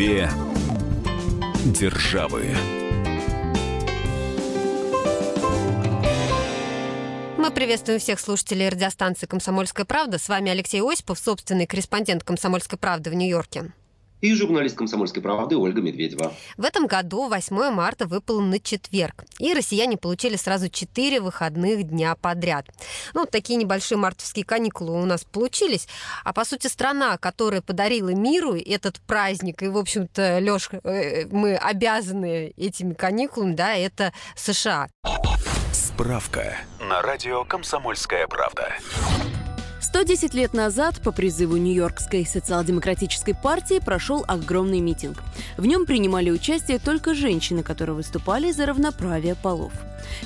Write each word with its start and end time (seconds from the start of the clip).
Две 0.00 0.30
державы. 1.66 2.46
Мы 7.36 7.50
приветствуем 7.50 8.00
всех 8.00 8.18
слушателей 8.18 8.70
радиостанции 8.70 9.26
«Комсомольская 9.26 9.84
правда». 9.84 10.16
С 10.16 10.30
вами 10.30 10.50
Алексей 10.50 10.80
Осипов, 10.80 11.18
собственный 11.18 11.66
корреспондент 11.66 12.24
«Комсомольской 12.24 12.78
правды» 12.78 13.10
в 13.10 13.14
Нью-Йорке 13.14 13.74
и 14.20 14.34
журналист 14.34 14.76
«Комсомольской 14.76 15.22
правды» 15.22 15.56
Ольга 15.56 15.80
Медведева. 15.80 16.32
В 16.56 16.64
этом 16.64 16.86
году 16.86 17.28
8 17.28 17.70
марта 17.70 18.06
выпало 18.06 18.40
на 18.40 18.58
четверг, 18.60 19.24
и 19.38 19.54
россияне 19.54 19.96
получили 19.96 20.36
сразу 20.36 20.68
4 20.68 21.20
выходных 21.20 21.84
дня 21.84 22.14
подряд. 22.14 22.66
Ну, 23.14 23.26
такие 23.26 23.58
небольшие 23.58 23.98
мартовские 23.98 24.44
каникулы 24.44 25.00
у 25.00 25.04
нас 25.04 25.24
получились, 25.24 25.88
а 26.24 26.32
по 26.32 26.44
сути 26.44 26.66
страна, 26.66 27.16
которая 27.18 27.62
подарила 27.62 28.10
миру 28.10 28.54
этот 28.54 29.00
праздник, 29.00 29.62
и, 29.62 29.68
в 29.68 29.78
общем-то, 29.78 30.38
Лёш, 30.38 30.70
э, 30.72 31.26
мы 31.26 31.56
обязаны 31.56 32.52
этими 32.56 32.94
каникулами, 32.94 33.54
да, 33.54 33.74
это 33.74 34.12
США. 34.36 34.88
Справка 35.72 36.56
на 36.80 37.02
радио 37.02 37.44
«Комсомольская 37.44 38.26
правда». 38.26 38.72
110 39.80 40.34
лет 40.34 40.52
назад 40.52 41.00
по 41.00 41.10
призыву 41.10 41.56
Нью-Йоркской 41.56 42.26
социал-демократической 42.26 43.32
партии 43.32 43.80
прошел 43.82 44.24
огромный 44.28 44.80
митинг. 44.80 45.22
В 45.56 45.64
нем 45.64 45.86
принимали 45.86 46.30
участие 46.30 46.78
только 46.78 47.14
женщины, 47.14 47.62
которые 47.62 47.96
выступали 47.96 48.52
за 48.52 48.66
равноправие 48.66 49.34
полов. 49.34 49.72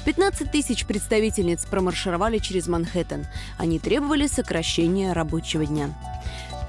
15 0.07 0.51
тысяч 0.51 0.85
представительниц 0.87 1.67
промаршировали 1.67 2.39
через 2.39 2.67
Манхэттен. 2.67 3.27
Они 3.57 3.79
требовали 3.79 4.27
сокращения 4.27 5.13
рабочего 5.13 5.65
дня. 5.65 5.91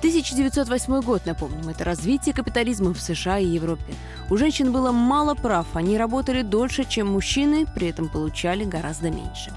1908 0.06 1.02
год, 1.02 1.26
напомним, 1.26 1.68
это 1.68 1.84
развитие 1.84 2.36
капитализма 2.36 2.94
в 2.94 3.02
США 3.02 3.40
и 3.40 3.48
Европе. 3.48 3.96
У 4.30 4.38
женщин 4.38 4.72
было 4.72 4.92
мало 4.92 5.34
прав, 5.34 5.66
они 5.74 5.98
работали 5.98 6.44
дольше, 6.44 6.86
чем 6.88 7.08
мужчины, 7.08 7.66
при 7.74 7.88
этом 7.88 8.08
получали 8.10 8.66
гораздо 8.66 9.10
меньше. 9.10 9.52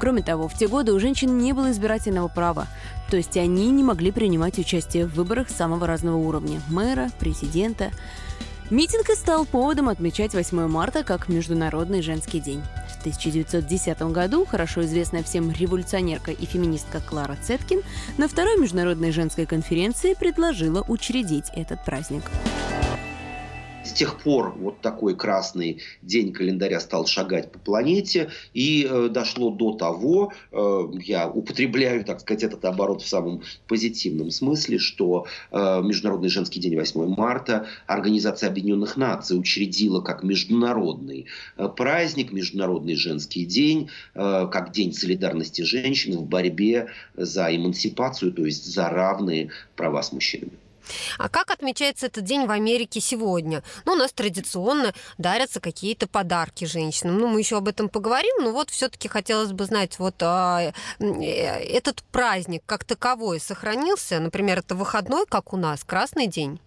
Кроме 0.00 0.22
того, 0.22 0.48
в 0.48 0.54
те 0.54 0.66
годы 0.66 0.92
у 0.92 0.98
женщин 0.98 1.38
не 1.38 1.52
было 1.52 1.70
избирательного 1.70 2.26
права, 2.26 2.66
то 3.12 3.16
есть 3.16 3.36
они 3.36 3.70
не 3.70 3.84
могли 3.84 4.10
принимать 4.10 4.58
участие 4.58 5.06
в 5.06 5.14
выборах 5.14 5.48
самого 5.48 5.86
разного 5.86 6.16
уровня– 6.16 6.60
мэра, 6.68 7.08
президента. 7.20 7.92
Митинг 8.70 9.08
и 9.08 9.14
стал 9.14 9.44
поводом 9.44 9.88
отмечать 9.88 10.34
8 10.34 10.66
марта 10.66 11.04
как 11.04 11.28
Международный 11.28 12.02
женский 12.02 12.40
день. 12.40 12.64
В 13.02 13.04
1910 13.04 14.00
году 14.12 14.44
хорошо 14.44 14.82
известная 14.82 15.24
всем 15.24 15.50
революционерка 15.50 16.30
и 16.30 16.46
феминистка 16.46 17.00
Клара 17.00 17.36
Цеткин 17.42 17.82
на 18.16 18.28
второй 18.28 18.56
международной 18.60 19.10
женской 19.10 19.44
конференции 19.44 20.14
предложила 20.14 20.84
учредить 20.86 21.50
этот 21.52 21.84
праздник. 21.84 22.22
С 23.84 23.92
тех 23.92 24.20
пор 24.20 24.54
вот 24.56 24.80
такой 24.80 25.16
красный 25.16 25.82
день 26.02 26.32
календаря 26.32 26.78
стал 26.78 27.06
шагать 27.06 27.50
по 27.50 27.58
планете, 27.58 28.30
и 28.54 28.86
э, 28.88 29.08
дошло 29.10 29.50
до 29.50 29.72
того, 29.72 30.32
э, 30.52 30.82
я 31.02 31.28
употребляю, 31.28 32.04
так 32.04 32.20
сказать, 32.20 32.44
этот 32.44 32.64
оборот 32.64 33.02
в 33.02 33.08
самом 33.08 33.42
позитивном 33.66 34.30
смысле, 34.30 34.78
что 34.78 35.26
э, 35.50 35.82
Международный 35.82 36.28
женский 36.28 36.60
день 36.60 36.76
8 36.76 37.14
марта 37.16 37.66
Организация 37.88 38.48
Объединенных 38.50 38.96
Наций 38.96 39.36
учредила 39.38 40.00
как 40.00 40.22
международный 40.22 41.26
э, 41.56 41.68
праздник, 41.68 42.30
Международный 42.30 42.94
женский 42.94 43.44
день, 43.44 43.90
э, 44.14 44.48
как 44.50 44.70
День 44.72 44.92
солидарности 44.92 45.62
женщин 45.62 46.16
в 46.18 46.26
борьбе 46.26 46.86
за 47.16 47.54
эмансипацию, 47.54 48.32
то 48.32 48.46
есть 48.46 48.64
за 48.64 48.88
равные 48.88 49.50
права 49.74 50.02
с 50.02 50.12
мужчинами. 50.12 50.61
А 51.18 51.28
как 51.28 51.50
отмечается 51.50 52.06
этот 52.06 52.24
день 52.24 52.46
в 52.46 52.50
Америке 52.50 53.00
сегодня? 53.00 53.62
Ну, 53.84 53.92
у 53.92 53.96
нас 53.96 54.12
традиционно 54.12 54.92
дарятся 55.18 55.60
какие-то 55.60 56.06
подарки 56.06 56.64
женщинам. 56.64 57.18
Ну, 57.18 57.28
мы 57.28 57.40
еще 57.40 57.58
об 57.58 57.68
этом 57.68 57.88
поговорим, 57.88 58.34
но 58.42 58.52
вот 58.52 58.70
все-таки 58.70 59.08
хотелось 59.08 59.52
бы 59.52 59.64
знать, 59.64 59.98
вот 59.98 60.16
а, 60.22 60.72
э, 60.98 61.04
этот 61.04 62.02
праздник 62.04 62.62
как 62.66 62.84
таковой 62.84 63.40
сохранился? 63.40 64.20
Например, 64.20 64.58
это 64.58 64.74
выходной, 64.74 65.26
как 65.26 65.52
у 65.52 65.56
нас, 65.56 65.84
Красный 65.84 66.26
день? 66.26 66.58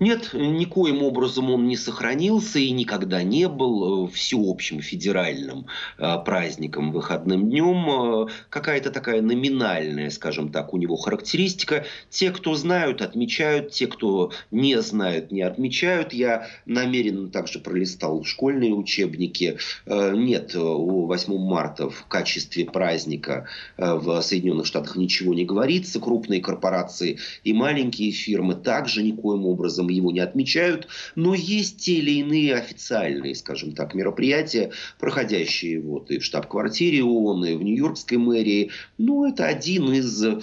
Нет, 0.00 0.30
никоим 0.32 1.02
образом 1.02 1.50
он 1.50 1.68
не 1.68 1.76
сохранился 1.76 2.58
и 2.58 2.70
никогда 2.72 3.22
не 3.22 3.48
был 3.48 4.06
э, 4.06 4.10
всеобщим 4.10 4.80
федеральным 4.80 5.66
э, 5.98 6.16
праздником, 6.24 6.90
выходным 6.90 7.48
днем. 7.48 8.26
Э, 8.26 8.32
какая-то 8.50 8.90
такая 8.90 9.22
номинальная, 9.22 10.10
скажем 10.10 10.50
так, 10.50 10.74
у 10.74 10.78
него 10.78 10.96
характеристика. 10.96 11.84
Те, 12.10 12.30
кто 12.30 12.54
знают, 12.54 13.02
отмечают, 13.02 13.70
те, 13.70 13.86
кто 13.86 14.32
не 14.50 14.80
знают, 14.82 15.30
не 15.30 15.42
отмечают. 15.42 16.12
Я 16.12 16.48
намеренно 16.66 17.28
также 17.28 17.60
пролистал 17.60 18.24
школьные 18.24 18.72
учебники. 18.72 19.58
Нет, 19.86 20.56
о 20.56 21.06
8 21.06 21.38
марта 21.38 21.88
в 21.88 22.06
качестве 22.06 22.64
праздника 22.64 23.46
в 23.76 24.20
Соединенных 24.22 24.66
Штатах 24.66 24.96
ничего 24.96 25.34
не 25.34 25.44
говорится. 25.44 26.00
Крупные 26.00 26.40
корпорации 26.40 27.18
и 27.44 27.52
маленькие 27.52 28.10
фирмы 28.10 28.54
также 28.54 29.02
никоим 29.02 29.46
образом 29.46 29.83
образом 29.84 29.88
его 29.88 30.10
не 30.10 30.20
отмечают, 30.20 30.88
но 31.14 31.34
есть 31.34 31.78
те 31.78 31.94
или 31.94 32.20
иные 32.20 32.54
официальные, 32.54 33.34
скажем 33.34 33.72
так, 33.72 33.94
мероприятия, 33.94 34.70
проходящие 34.98 35.80
вот 35.80 36.10
и 36.10 36.18
в 36.18 36.24
штаб-квартире 36.24 37.02
ООН, 37.04 37.44
и 37.44 37.54
в 37.54 37.62
Нью-Йоркской 37.62 38.18
мэрии. 38.18 38.70
Ну, 38.98 39.26
это 39.26 39.46
один 39.46 39.92
из, 39.92 40.24
э, 40.24 40.40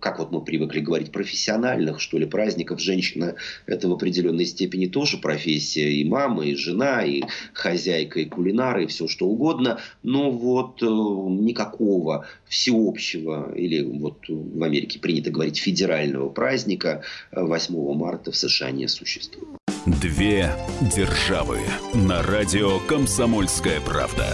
как 0.00 0.18
вот 0.18 0.32
мы 0.32 0.42
привыкли 0.44 0.80
говорить, 0.80 1.12
профессиональных, 1.12 2.00
что 2.00 2.18
ли, 2.18 2.26
праздников. 2.26 2.80
Женщина– 2.80 3.34
это 3.66 3.88
в 3.88 3.92
определенной 3.92 4.46
степени 4.46 4.86
тоже 4.86 5.18
профессия. 5.18 5.92
И 5.92 6.04
мама, 6.04 6.44
и 6.44 6.54
жена, 6.54 7.04
и 7.04 7.22
хозяйка, 7.52 8.20
и 8.20 8.24
кулинар, 8.24 8.80
и 8.80 8.86
все 8.86 9.08
что 9.08 9.26
угодно. 9.26 9.78
Но 10.02 10.30
вот 10.30 10.82
э, 10.82 10.86
никакого 10.86 12.26
всеобщего, 12.48 13.52
или 13.54 13.82
вот 13.82 14.28
в 14.28 14.62
Америке 14.62 14.98
принято 14.98 15.30
говорить 15.30 15.58
федерального 15.58 16.28
праздника 16.28 17.02
8 17.32 17.74
э, 17.74 17.94
марта 17.94 18.30
в 18.30 18.36
США 18.36 18.51
Не 18.60 18.88
существует. 18.88 19.58
Две 19.86 20.54
державы 20.94 21.60
на 21.94 22.22
радио 22.22 22.78
«Комсомольская 22.80 23.80
правда» 23.80 24.26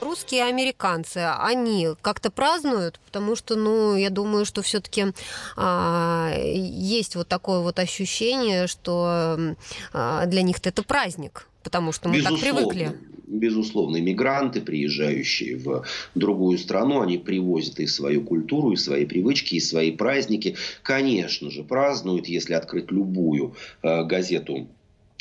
русские 0.00 0.44
американцы, 0.44 1.18
они 1.18 1.90
как-то 2.02 2.30
празднуют, 2.30 2.98
потому 3.06 3.36
что, 3.36 3.56
ну, 3.56 3.94
я 3.94 4.10
думаю, 4.10 4.44
что 4.44 4.62
все-таки 4.62 5.06
а, 5.56 6.34
есть 6.36 7.14
вот 7.14 7.28
такое 7.28 7.60
вот 7.60 7.78
ощущение, 7.78 8.66
что 8.66 9.54
а, 9.92 10.26
для 10.26 10.42
них 10.42 10.56
это 10.62 10.82
праздник, 10.82 11.46
потому 11.62 11.92
что 11.92 12.08
мы 12.08 12.16
Безусловно. 12.16 12.44
так 12.44 12.54
привыкли 12.54 12.98
безусловно, 13.28 13.98
мигранты, 14.00 14.60
приезжающие 14.60 15.56
в 15.56 15.84
другую 16.14 16.58
страну, 16.58 17.00
они 17.00 17.18
привозят 17.18 17.80
и 17.80 17.86
свою 17.86 18.22
культуру, 18.22 18.72
и 18.72 18.76
свои 18.76 19.04
привычки, 19.04 19.56
и 19.56 19.60
свои 19.60 19.92
праздники. 19.92 20.56
Конечно 20.82 21.50
же, 21.50 21.62
празднуют, 21.62 22.26
если 22.26 22.54
открыть 22.54 22.90
любую 22.90 23.54
э, 23.82 24.04
газету 24.04 24.68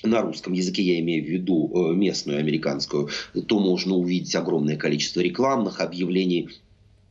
на 0.04 0.22
русском 0.22 0.54
языке, 0.54 0.84
я 0.84 1.00
имею 1.00 1.24
в 1.24 1.28
виду 1.28 1.72
э, 1.74 1.96
местную 1.96 2.40
американскую, 2.40 3.10
то 3.48 3.60
можно 3.60 3.96
увидеть 3.96 4.36
огромное 4.36 4.78
количество 4.78 5.22
рекламных 5.22 5.82
объявлений 5.82 6.50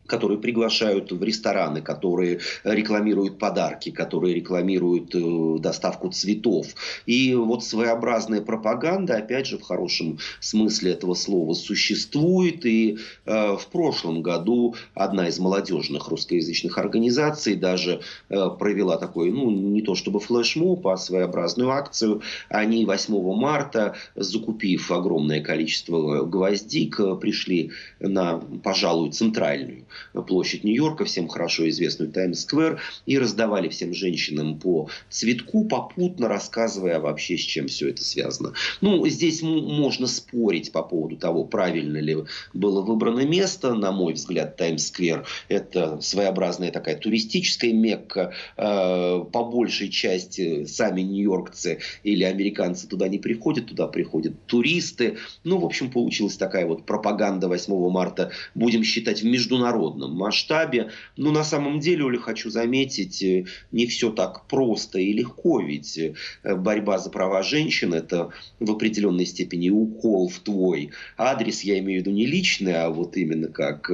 которые 0.07 0.39
приглашают 0.39 1.13
в 1.13 1.23
рестораны, 1.23 1.83
которые 1.83 2.41
рекламируют 2.65 3.39
подарки, 3.39 3.91
которые 3.91 4.35
рекламируют 4.35 5.15
э, 5.15 5.59
доставку 5.61 6.11
цветов. 6.11 6.69
И 7.07 7.35
вот 7.35 7.65
своеобразная 7.65 8.41
пропаганда, 8.41 9.17
опять 9.17 9.47
же, 9.47 9.59
в 9.59 9.63
хорошем 9.63 10.19
смысле 10.41 10.93
этого 10.93 11.15
слова, 11.15 11.55
существует. 11.55 12.65
И 12.67 12.99
э, 13.25 13.57
в 13.57 13.67
прошлом 13.71 14.23
году 14.23 14.75
одна 14.95 15.29
из 15.29 15.39
молодежных 15.39 16.09
русскоязычных 16.09 16.79
организаций 16.79 17.57
даже 17.57 18.01
э, 18.29 18.51
провела 18.59 18.97
такой, 18.97 19.31
ну, 19.31 19.51
не 19.51 19.83
то 19.83 19.95
чтобы 19.95 20.21
флешмоб, 20.21 20.87
а 20.87 20.97
своеобразную 20.97 21.71
акцию. 21.71 22.23
Они 22.49 22.85
8 22.85 23.35
марта, 23.35 23.95
закупив 24.15 24.91
огромное 24.91 25.43
количество 25.43 26.25
гвоздик, 26.25 27.01
пришли 27.21 27.73
на, 28.01 28.41
пожалуй, 28.63 29.11
центральную 29.11 29.87
площадь 30.13 30.65
Нью-Йорка, 30.65 31.05
всем 31.05 31.29
хорошо 31.29 31.69
известную 31.69 32.11
Таймс-сквер, 32.13 32.81
и 33.07 33.19
раздавали 33.19 33.69
всем 33.69 33.95
женщинам 33.95 34.59
по 34.59 34.89
цветку, 35.11 35.65
попутно 35.65 36.29
рассказывая 36.29 37.01
вообще, 37.01 37.37
с 37.37 37.41
чем 37.41 37.69
все 37.69 37.89
это 37.89 38.03
связано. 38.03 38.53
Ну, 38.81 39.07
здесь 39.09 39.43
можно 39.43 40.07
спорить 40.07 40.73
по 40.73 40.83
поводу 40.83 41.17
того, 41.17 41.45
правильно 41.45 41.99
ли 41.99 42.17
было 42.55 42.83
выбрано 42.83 43.25
место. 43.25 43.75
На 43.75 43.93
мой 43.93 44.15
взгляд, 44.15 44.57
Таймс-сквер– 44.57 45.27
это 45.49 46.01
своеобразная 46.01 46.71
такая 46.71 46.97
туристическая 46.97 47.73
мекка. 47.73 48.33
Э, 48.57 49.25
по 49.33 49.45
большей 49.45 49.89
части 49.89 50.65
сами 50.65 51.03
нью-йоркцы 51.03 51.81
или 52.03 52.25
американцы 52.25 52.87
туда 52.87 53.09
не 53.09 53.19
приходят, 53.19 53.67
туда 53.67 53.87
приходят 53.87 54.35
туристы. 54.47 55.19
Ну, 55.45 55.59
в 55.59 55.65
общем, 55.65 55.91
получилась 55.91 56.37
такая 56.37 56.67
вот 56.67 56.87
пропаганда 56.87 57.49
8 57.49 57.91
марта, 57.91 58.31
будем 58.55 58.85
считать, 58.85 59.23
в 59.23 59.27
международном 59.27 59.86
международном 59.87 60.17
масштабе. 60.17 60.91
Но 61.17 61.31
на 61.31 61.45
самом 61.45 61.81
деле, 61.81 62.05
Оля, 62.05 62.19
хочу 62.19 62.51
заметить, 62.51 63.23
э, 63.23 63.47
не 63.73 63.87
все 63.87 64.11
так 64.11 64.47
просто 64.47 64.99
и 64.99 65.13
легко, 65.13 65.61
ведь 65.61 65.99
э, 65.99 66.15
борьба 66.55 66.99
за 66.99 67.11
права 67.11 67.43
женщин– 67.43 67.95
это 67.95 68.31
в 68.61 68.71
определенной 68.71 69.27
степени 69.27 69.71
укол 69.71 70.29
в 70.29 70.39
твой 70.41 70.91
адрес, 71.17 71.63
я 71.63 71.79
имею 71.79 72.03
в 72.03 72.07
виду 72.07 72.17
не 72.17 72.27
личный, 72.27 72.75
а 72.75 72.91
вот 72.91 73.17
именно 73.17 73.49
как 73.49 73.91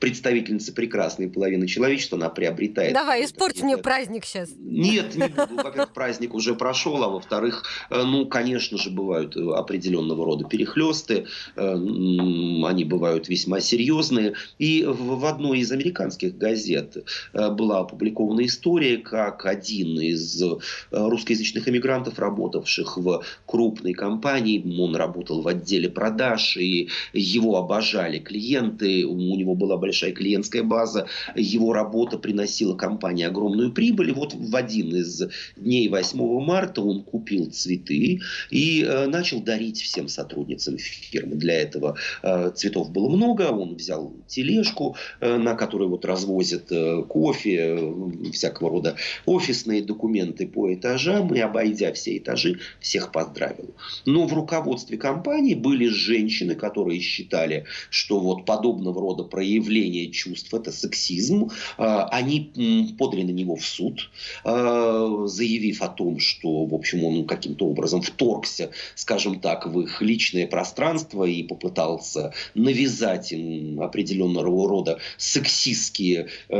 представительница 0.00 0.72
прекрасной 0.72 1.28
половины 1.28 1.66
человечества, 1.66 2.18
она 2.18 2.28
приобретает... 2.28 2.94
Давай, 2.94 3.24
испорть 3.24 3.60
мне 3.62 3.76
праздник 3.76 4.24
сейчас. 4.24 4.50
Нет, 4.58 5.16
не 5.16 5.28
буду. 5.28 5.56
Во-первых, 5.62 5.92
праздник 5.92 6.34
уже 6.34 6.54
прошел, 6.54 7.02
а 7.02 7.08
во-вторых, 7.08 7.64
э, 7.90 8.02
ну, 8.02 8.26
конечно 8.26 8.78
же, 8.78 8.90
бывают 8.90 9.36
э, 9.36 9.40
определенного 9.40 10.24
рода 10.24 10.44
перехлесты, 10.44 11.26
э, 11.56 11.72
они 11.72 12.84
бывают 12.84 13.28
весьма 13.28 13.60
серьезные. 13.60 14.34
И 14.58 14.84
в 14.86 15.24
одной 15.24 15.60
из 15.60 15.72
американских 15.72 16.36
газет 16.36 16.96
была 17.32 17.80
опубликована 17.80 18.44
история, 18.46 18.98
как 18.98 19.46
один 19.46 19.98
из 20.00 20.42
русскоязычных 20.90 21.68
эмигрантов, 21.68 22.18
работавших 22.18 22.96
в 22.98 23.24
крупной 23.46 23.94
компании, 23.94 24.62
он 24.80 24.96
работал 24.96 25.42
в 25.42 25.48
отделе 25.48 25.88
продаж, 25.88 26.56
и 26.56 26.88
его 27.12 27.56
обожали 27.56 28.18
клиенты, 28.18 29.04
у 29.04 29.36
него 29.36 29.54
была 29.54 29.76
большая 29.88 30.12
клиентская 30.12 30.62
база, 30.62 31.06
его 31.34 31.72
работа 31.72 32.18
приносила 32.18 32.76
компании 32.76 33.24
огромную 33.24 33.72
прибыль. 33.72 34.10
И 34.10 34.12
вот 34.12 34.34
в 34.34 34.54
один 34.54 34.94
из 34.94 35.22
дней 35.56 35.88
8 35.88 36.18
марта 36.44 36.82
он 36.82 37.02
купил 37.02 37.50
цветы 37.50 38.20
и 38.50 38.82
э, 38.82 39.06
начал 39.06 39.40
дарить 39.40 39.80
всем 39.80 40.08
сотрудницам 40.08 40.76
фирмы. 40.76 41.36
Для 41.36 41.54
этого 41.54 41.96
э, 42.22 42.50
цветов 42.54 42.90
было 42.90 43.08
много. 43.08 43.42
Он 43.44 43.76
взял 43.76 44.12
тележку, 44.26 44.96
э, 45.20 45.38
на 45.38 45.54
которой 45.54 45.88
вот 45.88 46.04
развозят 46.04 46.70
э, 46.70 47.02
кофе, 47.08 47.78
э, 47.78 48.30
всякого 48.32 48.68
рода 48.68 48.96
офисные 49.24 49.82
документы 49.82 50.46
по 50.46 50.74
этажам. 50.74 51.34
И 51.34 51.40
обойдя 51.40 51.94
все 51.94 52.18
этажи, 52.18 52.58
всех 52.78 53.10
поздравил. 53.10 53.74
Но 54.04 54.26
в 54.26 54.34
руководстве 54.34 54.98
компании 54.98 55.54
были 55.54 55.88
женщины, 55.88 56.54
которые 56.54 57.00
считали, 57.00 57.64
что 57.88 58.20
вот 58.20 58.44
подобного 58.44 59.00
рода 59.00 59.24
проявления 59.24 59.77
проявление 59.78 60.10
чувств, 60.10 60.52
это 60.52 60.72
сексизм. 60.72 61.50
А, 61.76 62.08
они 62.08 62.94
подали 62.98 63.22
на 63.22 63.30
него 63.30 63.56
в 63.56 63.64
суд, 63.64 64.10
а, 64.44 65.26
заявив 65.26 65.82
о 65.82 65.88
том, 65.88 66.18
что, 66.18 66.64
в 66.66 66.74
общем, 66.74 67.04
он 67.04 67.26
каким-то 67.26 67.66
образом 67.66 68.02
вторгся, 68.02 68.70
скажем 68.94 69.40
так, 69.40 69.66
в 69.66 69.80
их 69.80 70.02
личное 70.02 70.46
пространство 70.46 71.24
и 71.24 71.42
попытался 71.42 72.32
навязать 72.54 73.32
им 73.32 73.80
определенного 73.80 74.68
рода 74.68 74.98
сексистские 75.16 76.28
э, 76.48 76.58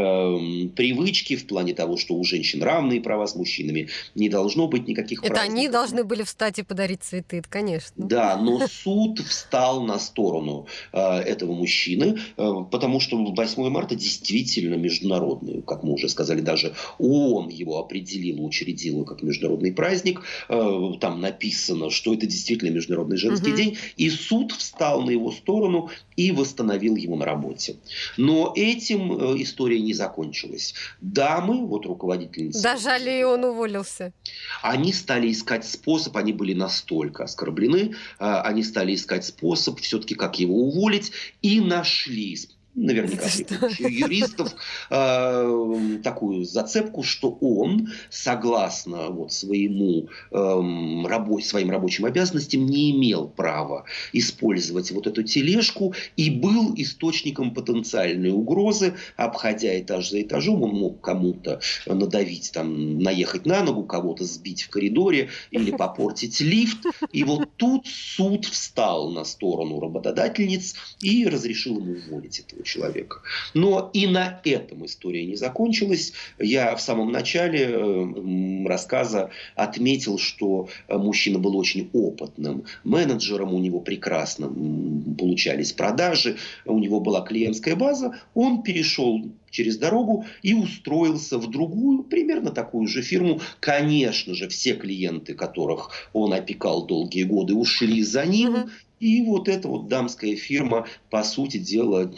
привычки 0.77 1.37
в 1.37 1.47
плане 1.47 1.75
того, 1.75 1.97
что 1.97 2.15
у 2.15 2.25
женщин 2.25 2.63
равные 2.63 3.01
права 3.01 3.27
с 3.27 3.35
мужчинами, 3.35 3.89
не 4.15 4.29
должно 4.29 4.69
быть 4.69 4.87
никаких 4.89 5.21
Это 5.21 5.35
праздников. 5.35 5.55
они 5.55 5.69
должны 5.69 6.05
были 6.05 6.23
встать 6.23 6.59
и 6.59 6.63
подарить 6.63 7.03
цветы, 7.03 7.43
конечно. 7.49 7.95
Да, 7.97 8.37
но 8.37 8.67
суд 8.69 9.19
встал 9.21 9.83
на 9.83 9.99
сторону 9.99 10.67
э, 10.93 10.99
этого 10.99 11.53
мужчины, 11.53 12.19
э, 12.37 12.53
потому 12.71 13.01
что 13.01 13.08
что 13.09 13.17
8 13.25 13.71
марта 13.71 13.95
действительно 13.95 14.75
международный, 14.75 15.63
как 15.63 15.83
мы 15.83 15.95
уже 15.95 16.09
сказали, 16.09 16.41
даже 16.41 16.75
ООН 16.99 17.49
его 17.49 17.79
определил, 17.79 18.45
учредил 18.45 19.05
как 19.05 19.23
международный 19.23 19.73
праздник. 19.73 20.23
Э, 20.49 20.93
там 21.01 21.21
написано, 21.21 21.91
что 21.91 22.13
это 22.15 22.27
действительно 22.27 22.71
Международный 22.71 23.17
женский 23.17 23.51
угу. 23.51 23.57
день. 23.57 23.79
И 23.97 24.11
суд 24.11 24.53
встал 24.53 25.03
на 25.03 25.11
его 25.11 25.33
сторону 25.33 25.91
и 26.17 26.33
восстановил 26.33 26.97
его 26.97 27.17
на 27.17 27.25
работе. 27.25 27.77
Но 28.17 28.53
этим 28.55 29.13
э, 29.13 29.43
история 29.43 29.81
не 29.81 29.95
закончилась. 29.95 30.75
Дамы, 31.01 31.67
вот 31.67 31.87
руководительницы... 31.87 32.63
Дожали, 32.63 33.21
и 33.21 33.23
он 33.25 33.45
уволился. 33.45 34.13
Они 34.63 34.93
стали 34.93 35.33
искать 35.33 35.65
способ, 35.65 36.17
они 36.17 36.33
были 36.33 36.53
настолько 36.53 37.25
оскорблены, 37.25 37.95
э, 38.19 38.25
они 38.45 38.63
стали 38.63 38.95
искать 38.95 39.25
способ 39.25 39.81
все-таки, 39.81 40.15
как 40.15 40.39
его 40.39 40.57
уволить, 40.57 41.13
и 41.41 41.61
нашли 41.61 42.37
наверняка 42.75 43.27
юристов, 43.79 44.55
э, 44.91 45.99
такую 46.03 46.45
зацепку, 46.45 47.03
что 47.03 47.37
он, 47.41 47.89
согласно 48.11 49.09
вот 49.09 49.33
своему, 49.33 50.09
э, 50.31 51.07
рабо 51.07 51.41
своим 51.41 51.71
рабочим 51.71 52.05
обязанностям, 52.05 52.67
не 52.67 52.93
имел 52.93 53.29
права 53.29 53.85
использовать 54.13 54.91
вот 54.91 55.07
эту 55.07 55.23
тележку 55.23 55.95
и 56.17 56.31
был 56.31 56.75
источником 56.77 57.53
потенциальной 57.53 58.31
угрозы, 58.31 58.95
обходя 59.17 59.79
этаж 59.81 60.11
за 60.11 60.23
этажом, 60.23 60.63
он 60.63 60.71
мог 60.71 61.01
кому-то 61.01 61.61
надавить, 61.87 62.53
там, 62.53 62.99
наехать 62.99 63.47
на 63.47 63.63
ногу, 63.63 63.85
кого-то 63.85 64.25
сбить 64.25 64.63
в 64.63 64.71
коридоре 64.71 65.31
или 65.51 65.71
попортить 65.77 66.41
лифт. 66.41 66.87
И 67.13 67.25
вот 67.25 67.49
тут 67.57 67.87
суд 67.87 68.45
встал 68.45 69.11
на 69.11 69.25
сторону 69.25 69.81
работодательниц 69.81 70.75
и 71.01 71.27
разрешил 71.27 71.79
ему 71.81 71.97
уволить 72.07 72.41
этого 72.41 72.58
человека. 72.63 73.21
Но 73.55 73.91
и 73.93 74.07
на 74.07 74.41
этом 74.45 74.87
история 74.87 75.25
не 75.25 75.37
закончилась. 75.37 76.13
Я 76.39 76.75
в 76.77 76.81
самом 76.81 77.13
начале 77.13 77.69
э, 77.71 78.67
рассказа 78.67 79.31
отметил, 79.55 80.19
что 80.19 80.69
э, 80.89 80.97
мужчина 80.97 81.39
был 81.39 81.57
очень 81.57 81.91
опытным 81.93 82.65
менеджером, 82.85 83.55
у 83.55 83.59
него 83.59 83.81
прекрасно 83.81 84.49
получались 85.19 85.73
продажи, 85.73 86.37
у 86.65 86.79
него 86.79 87.01
была 87.01 87.23
клиентская 87.23 87.77
база. 87.77 88.15
Он 88.35 88.63
перешел 88.63 89.23
через 89.51 89.77
дорогу 89.77 90.27
и 90.43 90.55
устроился 90.55 91.39
в 91.39 91.51
другую, 91.51 92.03
примерно 92.03 92.51
такую 92.51 92.87
же 92.87 93.03
фирму. 93.03 93.41
Конечно 93.61 94.35
же, 94.35 94.49
все 94.49 94.75
клиенты, 94.75 95.35
которых 95.35 95.91
он 96.13 96.33
опекал 96.33 96.87
долгие 96.87 97.25
годы, 97.25 97.55
ушли 97.55 98.03
за 98.03 98.25
ним. 98.25 98.71
И 99.01 99.23
вот 99.23 99.49
эта 99.49 99.69
вот 99.69 99.87
дамская 99.87 100.35
фирма, 100.35 100.89
по 101.09 101.23
сути 101.23 101.59
дела, 101.59 102.13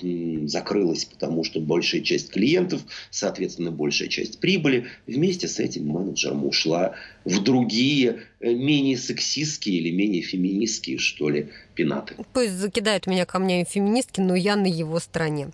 закрылась, 0.45 1.05
потому 1.05 1.45
что 1.45 1.61
большая 1.61 2.01
часть 2.01 2.31
клиентов, 2.31 2.81
соответственно, 3.11 3.71
большая 3.71 4.09
часть 4.09 4.39
прибыли, 4.39 4.87
вместе 5.07 5.47
с 5.47 5.59
этим 5.59 5.89
менеджером 5.89 6.47
ушла 6.47 6.95
в 7.25 7.43
другие, 7.43 8.21
э, 8.41 8.53
менее 8.53 8.97
сексистские 8.97 9.79
или 9.79 9.91
менее 9.91 10.23
феминистские, 10.23 10.99
что 10.99 11.29
ли, 11.29 11.49
пенаты. 11.75 12.17
Пусть 12.33 12.53
закидают 12.53 13.07
меня 13.07 13.27
камнями 13.27 13.65
феминистки, 13.69 14.21
но 14.21 14.35
я 14.35 14.57
на 14.57 14.67
его 14.67 14.99
стороне. 15.01 15.51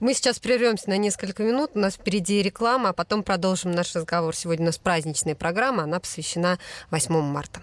Мы 0.00 0.14
сейчас 0.14 0.38
прервемся 0.38 0.90
на 0.90 0.96
несколько 0.96 1.42
минут, 1.42 1.72
у 1.74 1.78
нас 1.78 1.94
впереди 1.94 2.42
реклама, 2.42 2.90
а 2.90 2.92
потом 2.92 3.22
продолжим 3.22 3.72
наш 3.72 3.94
разговор. 3.94 4.34
Сегодня 4.34 4.64
у 4.64 4.66
нас 4.66 4.78
праздничная 4.78 5.34
программа, 5.34 5.84
она 5.84 6.00
посвящена 6.00 6.58
8 6.90 7.20
марта. 7.22 7.62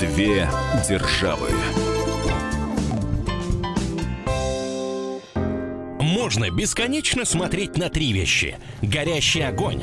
Две 0.00 0.48
державы. 0.88 1.50
Можно 6.00 6.50
бесконечно 6.50 7.24
смотреть 7.24 7.76
на 7.76 7.88
три 7.90 8.12
вещи. 8.12 8.56
Горящий 8.82 9.42
огонь, 9.42 9.82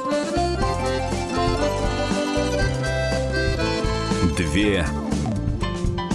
Две 4.51 4.85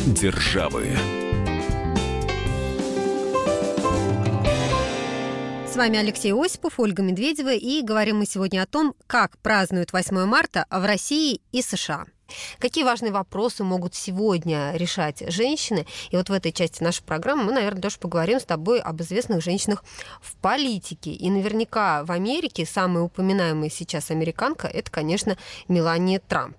державы. 0.09 0.89
С 5.67 5.75
вами 5.75 5.99
Алексей 5.99 6.35
Осипов, 6.35 6.79
Ольга 6.79 7.03
Медведева, 7.03 7.55
и 7.55 7.81
говорим 7.81 8.19
мы 8.19 8.27
сегодня 8.27 8.61
о 8.61 8.67
том, 8.67 8.95
как 9.07 9.39
празднуют 9.39 9.95
8 9.95 10.27
марта 10.27 10.67
в 10.69 10.85
России 10.85 11.41
и 11.53 11.63
США. 11.63 12.05
Какие 12.59 12.85
важные 12.85 13.11
вопросы 13.11 13.65
могут 13.65 13.95
сегодня 13.95 14.73
решать 14.75 15.23
женщины? 15.33 15.87
И 16.11 16.17
вот 16.17 16.29
в 16.29 16.33
этой 16.35 16.53
части 16.53 16.83
нашей 16.83 17.05
программы 17.05 17.45
мы, 17.45 17.53
наверное, 17.53 17.81
тоже 17.81 17.97
поговорим 17.99 18.39
с 18.39 18.45
тобой 18.45 18.81
об 18.81 19.01
известных 19.01 19.43
женщинах 19.43 19.83
в 20.21 20.37
политике. 20.37 21.13
И 21.13 21.31
наверняка 21.31 22.05
в 22.05 22.11
Америке 22.11 22.67
самая 22.67 23.03
упоминаемая 23.03 23.71
сейчас 23.71 24.11
американка– 24.11 24.67
это, 24.69 24.91
конечно, 24.91 25.39
Мелания 25.69 26.21
Трамп. 26.21 26.59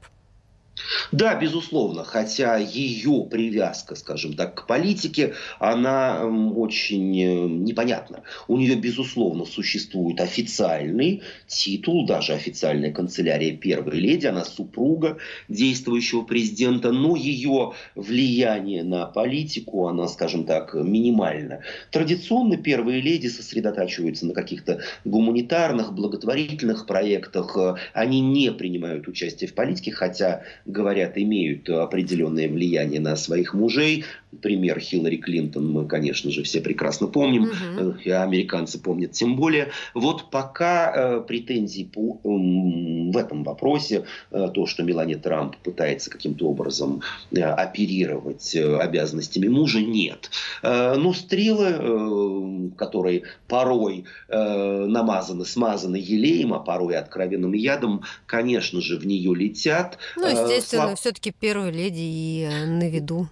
Да, 1.11 1.35
безусловно, 1.35 2.03
хотя 2.03 2.57
ее 2.57 3.27
привязка, 3.29 3.95
скажем 3.95 4.33
так, 4.33 4.55
к 4.55 4.67
политике, 4.67 5.33
она 5.59 6.25
очень 6.25 7.19
э, 7.19 7.47
непонятна. 7.47 8.23
У 8.47 8.57
нее, 8.57 8.75
безусловно, 8.75 9.45
существует 9.45 10.19
официальный 10.21 11.23
титул, 11.47 12.05
даже 12.05 12.33
официальная 12.33 12.91
канцелярия 12.91 13.55
первой 13.55 13.99
леди, 13.99 14.27
она 14.27 14.45
супруга 14.45 15.17
действующего 15.47 16.23
президента, 16.23 16.91
но 16.91 17.15
ее 17.15 17.73
влияние 17.95 18.83
на 18.83 19.05
политику, 19.05 19.87
она, 19.87 20.07
скажем 20.07 20.45
так, 20.45 20.73
минимально. 20.73 21.61
Традиционно 21.91 22.57
первые 22.57 23.01
леди 23.01 23.27
сосредотачиваются 23.27 24.25
на 24.25 24.33
каких-то 24.33 24.81
гуманитарных, 25.05 25.93
благотворительных 25.93 26.85
проектах, 26.85 27.57
они 27.93 28.21
не 28.21 28.51
принимают 28.51 29.07
участие 29.07 29.49
в 29.49 29.53
политике, 29.53 29.91
хотя 29.91 30.43
говорят, 30.67 31.17
имеют 31.17 31.69
определенное 31.69 32.47
влияние 32.47 32.99
на 32.99 33.15
своих 33.15 33.53
мужей. 33.53 34.05
Пример 34.41 34.79
Хиллари 34.79 35.17
Клинтон 35.17 35.71
мы, 35.71 35.87
конечно 35.87 36.31
же, 36.31 36.43
все 36.43 36.61
прекрасно 36.61 37.07
помним, 37.07 37.43
угу. 37.43 37.95
и 38.03 38.09
американцы 38.09 38.79
помнят 38.79 39.11
тем 39.11 39.35
более. 39.35 39.69
Вот 39.93 40.29
пока 40.29 40.91
э, 40.93 41.21
претензий 41.21 41.85
по, 41.85 42.19
э, 42.23 42.27
в 42.27 43.17
этом 43.17 43.43
вопросе, 43.43 44.05
э, 44.31 44.49
то, 44.53 44.65
что 44.65 44.83
Мелания 44.83 45.17
Трамп 45.17 45.55
пытается 45.57 46.09
каким-то 46.09 46.47
образом 46.47 47.01
э, 47.31 47.41
оперировать 47.41 48.53
э, 48.53 48.77
обязанностями 48.77 49.47
мужа, 49.47 49.79
нет. 49.79 50.29
Э, 50.61 50.95
но 50.95 51.13
стрелы, 51.13 51.69
э, 51.69 52.69
которые 52.77 53.23
порой 53.47 54.05
э, 54.27 54.85
намазаны, 54.85 55.45
смазаны 55.45 55.95
елеем, 55.95 56.53
а 56.53 56.59
порой 56.59 56.97
откровенным 56.97 57.53
ядом, 57.53 58.03
конечно 58.25 58.81
же, 58.81 58.97
в 58.97 59.07
нее 59.07 59.33
летят. 59.33 59.97
Ну, 60.15 60.23
естественно, 60.23 60.51
естественно, 60.51 60.83
слав... 60.87 60.99
все-таки 60.99 61.33
первая 61.37 61.71
леди 61.71 62.01
и 62.01 62.47
э, 62.49 62.65
на 62.65 62.89
виду. 62.89 63.29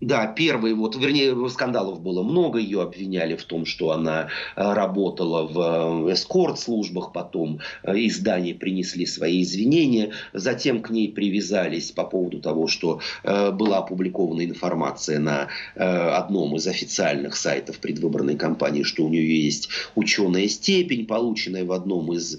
Да, 0.00 0.26
первый, 0.26 0.74
вот, 0.74 0.96
вернее, 0.96 1.48
скандалов 1.48 2.02
было 2.02 2.22
много, 2.22 2.58
ее 2.58 2.82
обвиняли 2.82 3.36
в 3.36 3.44
том, 3.44 3.64
что 3.64 3.92
она 3.92 4.28
э, 4.56 4.72
работала 4.74 5.46
в 5.46 6.08
э, 6.08 6.12
эскорт-службах, 6.12 7.12
потом 7.12 7.60
издания 7.86 8.54
принесли 8.54 9.06
свои 9.06 9.42
извинения, 9.42 10.12
затем 10.32 10.82
к 10.82 10.90
ней 10.90 11.10
привязались 11.10 11.90
по 11.92 12.04
поводу 12.04 12.40
того, 12.40 12.66
что 12.66 13.00
была 13.22 13.78
опубликована 13.78 14.44
информация 14.44 15.18
на 15.18 15.48
одном 15.74 16.56
из 16.56 16.66
официальных 16.66 17.36
сайтов 17.36 17.78
предвыборной 17.78 18.36
кампании, 18.36 18.82
что 18.82 19.04
у 19.04 19.08
нее 19.08 19.44
есть 19.44 19.68
ученая 19.94 20.48
степень, 20.48 21.06
полученная 21.06 21.64
в 21.64 21.72
одном 21.72 22.12
из 22.12 22.38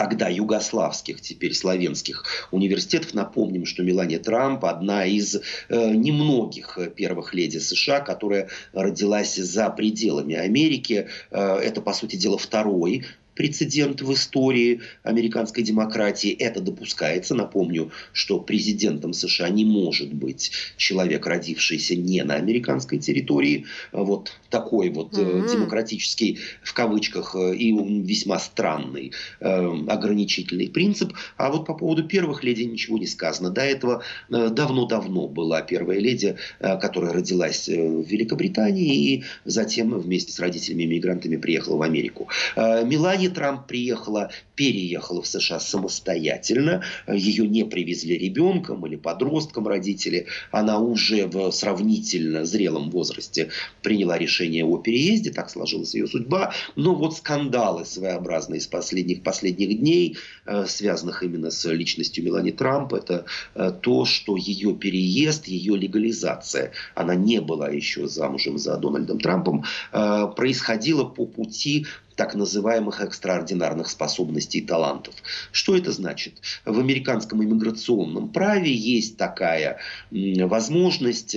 тогда 0.00 0.30
югославских, 0.30 1.20
теперь 1.20 1.52
славянских 1.52 2.24
университетов. 2.52 3.12
Напомним, 3.12 3.66
что 3.66 3.82
Мелания 3.82 4.18
Трамп 4.18 4.64
одна 4.64 5.04
из 5.04 5.36
э, 5.36 5.40
немногих 5.68 6.78
первых 6.96 7.34
леди 7.34 7.58
США, 7.58 8.00
которая 8.00 8.48
родилась 8.72 9.36
за 9.36 9.68
пределами 9.68 10.36
Америки. 10.36 11.08
Э, 11.30 11.58
это, 11.58 11.82
по 11.82 11.92
сути 11.92 12.16
дела, 12.16 12.38
второй 12.38 13.04
прецедент 13.34 14.02
в 14.02 14.12
истории 14.12 14.80
американской 15.02 15.62
демократии. 15.62 16.30
Это 16.30 16.60
допускается. 16.60 17.34
Напомню, 17.34 17.90
что 18.12 18.38
президентом 18.38 19.12
США 19.12 19.48
не 19.48 19.64
может 19.64 20.12
быть 20.12 20.52
человек, 20.76 21.26
родившийся 21.26 21.96
не 21.96 22.22
на 22.22 22.34
американской 22.34 22.98
территории. 22.98 23.66
Вот 23.92 24.32
такой 24.50 24.90
вот 24.90 25.12
mm-hmm. 25.14 25.52
демократический, 25.52 26.38
в 26.62 26.74
кавычках, 26.74 27.34
э, 27.34 27.54
и 27.54 27.72
весьма 28.02 28.38
странный 28.38 29.12
э, 29.40 29.70
ограничительный 29.88 30.68
принцип. 30.68 31.12
А 31.36 31.50
вот 31.50 31.66
по 31.66 31.74
поводу 31.74 32.04
первых 32.04 32.44
леди 32.44 32.62
ничего 32.62 32.98
не 32.98 33.06
сказано. 33.06 33.50
До 33.50 33.62
этого 33.62 34.02
давно-давно 34.28 35.28
была 35.28 35.62
первая 35.62 35.98
леди, 35.98 36.36
которая 36.58 37.12
родилась 37.12 37.68
в 37.68 38.02
Великобритании 38.02 39.14
и 39.14 39.24
затем 39.44 39.98
вместе 39.98 40.32
с 40.32 40.38
родителями-иммигрантами 40.40 41.36
приехала 41.36 41.76
в 41.76 41.82
Америку. 41.82 42.28
Мелания 42.56 43.19
Трамп 43.28 43.66
приехала, 43.66 44.30
переехала 44.54 45.22
в 45.22 45.26
США 45.26 45.60
самостоятельно. 45.60 46.82
Ее 47.08 47.46
не 47.46 47.64
привезли 47.64 48.18
ребенком 48.18 48.86
или 48.86 48.96
подростком 48.96 49.66
родители. 49.68 50.26
Она 50.50 50.78
уже 50.78 51.26
в 51.26 51.50
сравнительно 51.50 52.44
зрелом 52.44 52.90
возрасте 52.90 53.50
приняла 53.82 54.18
решение 54.18 54.64
о 54.64 54.78
переезде. 54.78 55.30
Так 55.30 55.50
сложилась 55.50 55.94
ее 55.94 56.06
судьба. 56.06 56.52
Но 56.76 56.94
вот 56.94 57.16
скандалы 57.16 57.84
своеобразные 57.84 58.58
из 58.58 58.66
последних, 58.66 59.22
последних 59.22 59.78
дней, 59.78 60.16
э, 60.46 60.66
связанных 60.66 61.22
именно 61.22 61.50
с 61.50 61.68
личностью 61.70 62.24
Мелани 62.24 62.50
Трамп, 62.50 62.94
это 62.94 63.24
э, 63.54 63.72
то, 63.80 64.04
что 64.04 64.36
ее 64.36 64.74
переезд, 64.74 65.46
ее 65.46 65.76
легализация, 65.76 66.72
она 66.94 67.14
не 67.14 67.40
была 67.40 67.68
еще 67.68 68.08
замужем 68.08 68.58
за 68.58 68.76
Дональдом 68.76 69.18
Трампом, 69.20 69.64
э, 69.92 70.26
происходила 70.36 71.04
по 71.04 71.26
пути 71.26 71.86
так 72.20 72.34
называемых 72.34 73.00
экстраординарных 73.00 73.88
способностей 73.88 74.58
и 74.58 74.66
талантов. 74.66 75.14
Что 75.52 75.74
это 75.74 75.90
значит? 75.90 76.34
В 76.66 76.78
американском 76.78 77.42
иммиграционном 77.42 78.28
праве 78.28 78.74
есть 78.74 79.16
такая 79.16 79.78
возможность 80.10 81.34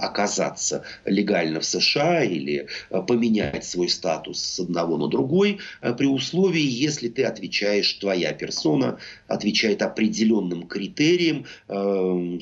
оказаться 0.00 0.84
легально 1.06 1.60
в 1.60 1.64
США 1.64 2.24
или 2.24 2.66
э, 2.90 3.00
поменять 3.00 3.64
свой 3.64 3.88
статус 3.88 4.38
с 4.38 4.60
одного 4.60 4.98
на 4.98 5.08
другой 5.08 5.60
э, 5.80 5.94
при 5.94 6.06
условии, 6.06 6.60
если 6.60 7.08
ты 7.08 7.24
отвечаешь, 7.24 7.94
твоя 7.94 8.34
персона 8.34 8.98
отвечает 9.28 9.80
определенным 9.80 10.66
критериям, 10.66 11.46
э, 11.68 12.38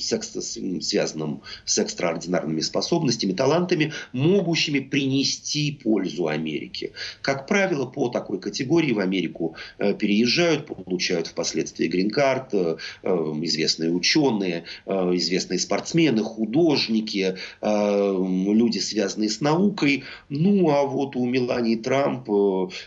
связанным 0.81 1.43
с 1.65 1.79
экстраординарными 1.79 2.63
способностями, 2.63 3.33
талантами, 3.33 3.93
могущими 4.13 4.81
принести 4.81 5.71
пользу 5.71 6.27
Америке. 6.27 6.91
Как 7.23 7.47
правило, 7.47 7.60
правило, 7.61 7.85
по 7.85 8.09
такой 8.09 8.41
категории 8.41 8.93
в 8.93 9.01
Америку 9.01 9.55
э, 9.79 9.93
переезжают, 9.93 10.67
получают 10.67 11.27
впоследствии 11.27 11.89
грин-карт, 11.89 12.55
э, 12.55 12.77
э, 13.03 13.09
известные 13.43 13.91
ученые, 13.91 14.65
известные 14.87 15.59
спортсмены, 15.59 16.23
художники, 16.23 17.37
люди, 17.63 18.79
связанные 18.79 19.29
с 19.29 19.41
наукой. 19.41 20.05
Ну, 20.29 20.71
а 20.71 20.85
вот 20.85 21.17
у 21.17 21.27
Мелании 21.27 21.77
Трамп, 21.77 22.29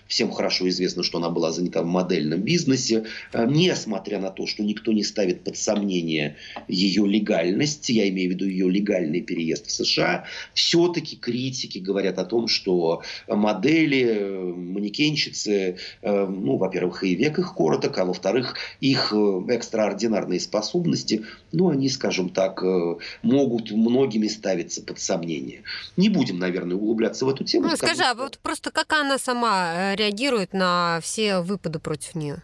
всем 0.07 0.31
хорошо 0.31 0.67
известно, 0.69 1.03
что 1.03 1.17
она 1.17 1.29
была 1.29 1.51
занята 1.51 1.81
в 1.81 1.85
модельном 1.85 2.41
бизнесе, 2.41 3.05
несмотря 3.33 4.19
на 4.19 4.29
то, 4.29 4.47
что 4.47 4.63
никто 4.63 4.91
не 4.91 5.03
ставит 5.03 5.43
под 5.43 5.57
сомнение 5.57 6.35
ее 6.67 7.05
легальность, 7.07 7.89
я 7.89 8.07
имею 8.09 8.29
в 8.29 8.33
виду 8.33 8.45
ее 8.45 8.69
легальный 8.69 9.21
переезд 9.21 9.67
в 9.67 9.71
США, 9.71 10.25
все-таки 10.53 11.15
критики 11.15 11.79
говорят 11.79 12.19
о 12.19 12.25
том, 12.25 12.47
что 12.47 13.01
модели 13.27 14.62
манекенщицы, 14.71 15.77
э, 16.01 16.25
ну, 16.25 16.57
во-первых, 16.57 17.03
и 17.03 17.15
век 17.15 17.39
их 17.39 17.53
короток, 17.55 17.97
а 17.97 18.05
во-вторых, 18.05 18.55
их 18.79 19.13
э, 19.13 19.41
экстраординарные 19.49 20.39
способности, 20.39 21.25
ну, 21.51 21.69
они, 21.69 21.89
скажем 21.89 22.29
так, 22.29 22.63
э, 22.63 22.95
могут 23.21 23.71
многими 23.71 24.27
ставиться 24.27 24.81
под 24.81 24.99
сомнение. 24.99 25.63
Не 25.97 26.09
будем, 26.09 26.39
наверное, 26.39 26.75
углубляться 26.75 27.25
в 27.25 27.29
эту 27.29 27.43
тему. 27.43 27.67
Ну, 27.67 27.75
скажи, 27.75 28.03
а 28.03 28.13
вот 28.13 28.39
просто 28.39 28.71
как 28.71 28.93
она 28.93 29.17
сама 29.17 29.95
реагирует 29.95 30.53
на 30.53 30.99
все 31.01 31.39
выпады 31.39 31.79
против 31.79 32.15
нее? 32.15 32.41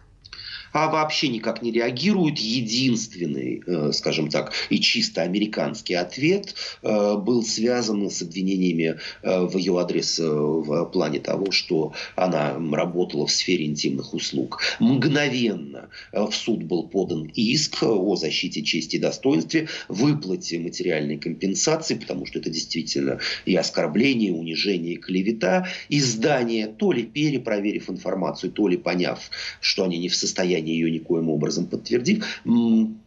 А 0.72 0.88
вообще 0.88 1.28
никак 1.28 1.62
не 1.62 1.72
реагируют. 1.72 2.38
Единственный, 2.38 3.62
э, 3.66 3.92
скажем 3.92 4.28
так, 4.28 4.52
и 4.68 4.80
чисто 4.80 5.22
американский 5.22 5.94
ответ 5.94 6.54
э, 6.82 7.16
был 7.16 7.42
связан 7.42 8.10
с 8.10 8.22
обвинениями 8.22 8.96
э, 9.22 9.40
в 9.40 9.56
ее 9.56 9.78
адрес 9.78 10.18
в 10.18 10.84
плане 10.86 11.20
того, 11.20 11.50
что 11.50 11.92
она 12.16 12.60
работала 12.72 13.26
в 13.26 13.30
сфере 13.30 13.66
интимных 13.66 14.14
услуг. 14.14 14.60
Мгновенно 14.78 15.88
в 16.12 16.32
суд 16.32 16.62
был 16.62 16.88
подан 16.88 17.30
иск 17.34 17.82
о 17.82 18.16
защите 18.16 18.62
чести 18.62 18.96
и 18.96 18.98
достоинстве, 18.98 19.68
выплате 19.88 20.58
материальной 20.58 21.18
компенсации, 21.18 21.94
потому 21.94 22.26
что 22.26 22.38
это 22.38 22.50
действительно 22.50 23.18
и 23.44 23.54
оскорбление, 23.56 24.30
и 24.30 24.32
унижение, 24.32 24.94
и 24.94 24.96
клевета. 24.96 25.68
Издание, 25.88 26.66
то 26.66 26.92
ли 26.92 27.02
перепроверив 27.02 27.90
информацию, 27.90 28.52
то 28.52 28.68
ли 28.68 28.76
поняв, 28.76 29.30
что 29.60 29.84
они 29.84 29.98
не 29.98 30.08
в 30.08 30.14
состоянии 30.14 30.59
состоянии 30.60 30.74
ее 30.74 30.90
никоим 30.90 31.28
образом 31.28 31.66
подтвердив, 31.66 32.24